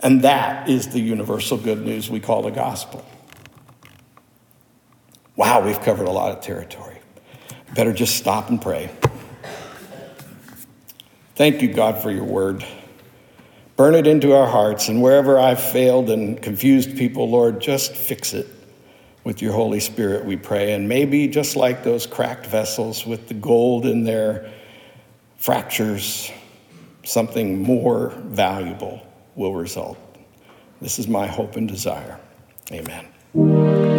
And 0.00 0.22
that 0.22 0.68
is 0.68 0.88
the 0.88 1.00
universal 1.00 1.58
good 1.58 1.84
news 1.84 2.10
we 2.10 2.18
call 2.18 2.42
the 2.42 2.50
gospel. 2.50 3.06
Wow, 5.36 5.64
we've 5.64 5.80
covered 5.80 6.08
a 6.08 6.10
lot 6.10 6.36
of 6.36 6.42
territory. 6.42 6.98
Better 7.74 7.92
just 7.92 8.16
stop 8.16 8.50
and 8.50 8.60
pray. 8.60 8.90
Thank 11.36 11.62
you, 11.62 11.72
God, 11.72 12.02
for 12.02 12.10
your 12.10 12.24
word. 12.24 12.64
Burn 13.80 13.94
it 13.94 14.06
into 14.06 14.34
our 14.34 14.46
hearts, 14.46 14.88
and 14.88 15.00
wherever 15.00 15.38
I've 15.38 15.58
failed 15.58 16.10
and 16.10 16.42
confused 16.42 16.98
people, 16.98 17.30
Lord, 17.30 17.62
just 17.62 17.96
fix 17.96 18.34
it 18.34 18.46
with 19.24 19.40
your 19.40 19.54
Holy 19.54 19.80
Spirit, 19.80 20.26
we 20.26 20.36
pray. 20.36 20.74
And 20.74 20.86
maybe 20.86 21.26
just 21.28 21.56
like 21.56 21.82
those 21.82 22.06
cracked 22.06 22.44
vessels 22.44 23.06
with 23.06 23.28
the 23.28 23.32
gold 23.32 23.86
in 23.86 24.04
their 24.04 24.52
fractures, 25.38 26.30
something 27.04 27.62
more 27.62 28.10
valuable 28.26 29.00
will 29.34 29.54
result. 29.54 29.96
This 30.82 30.98
is 30.98 31.08
my 31.08 31.26
hope 31.26 31.56
and 31.56 31.66
desire. 31.66 32.20
Amen. 32.70 33.89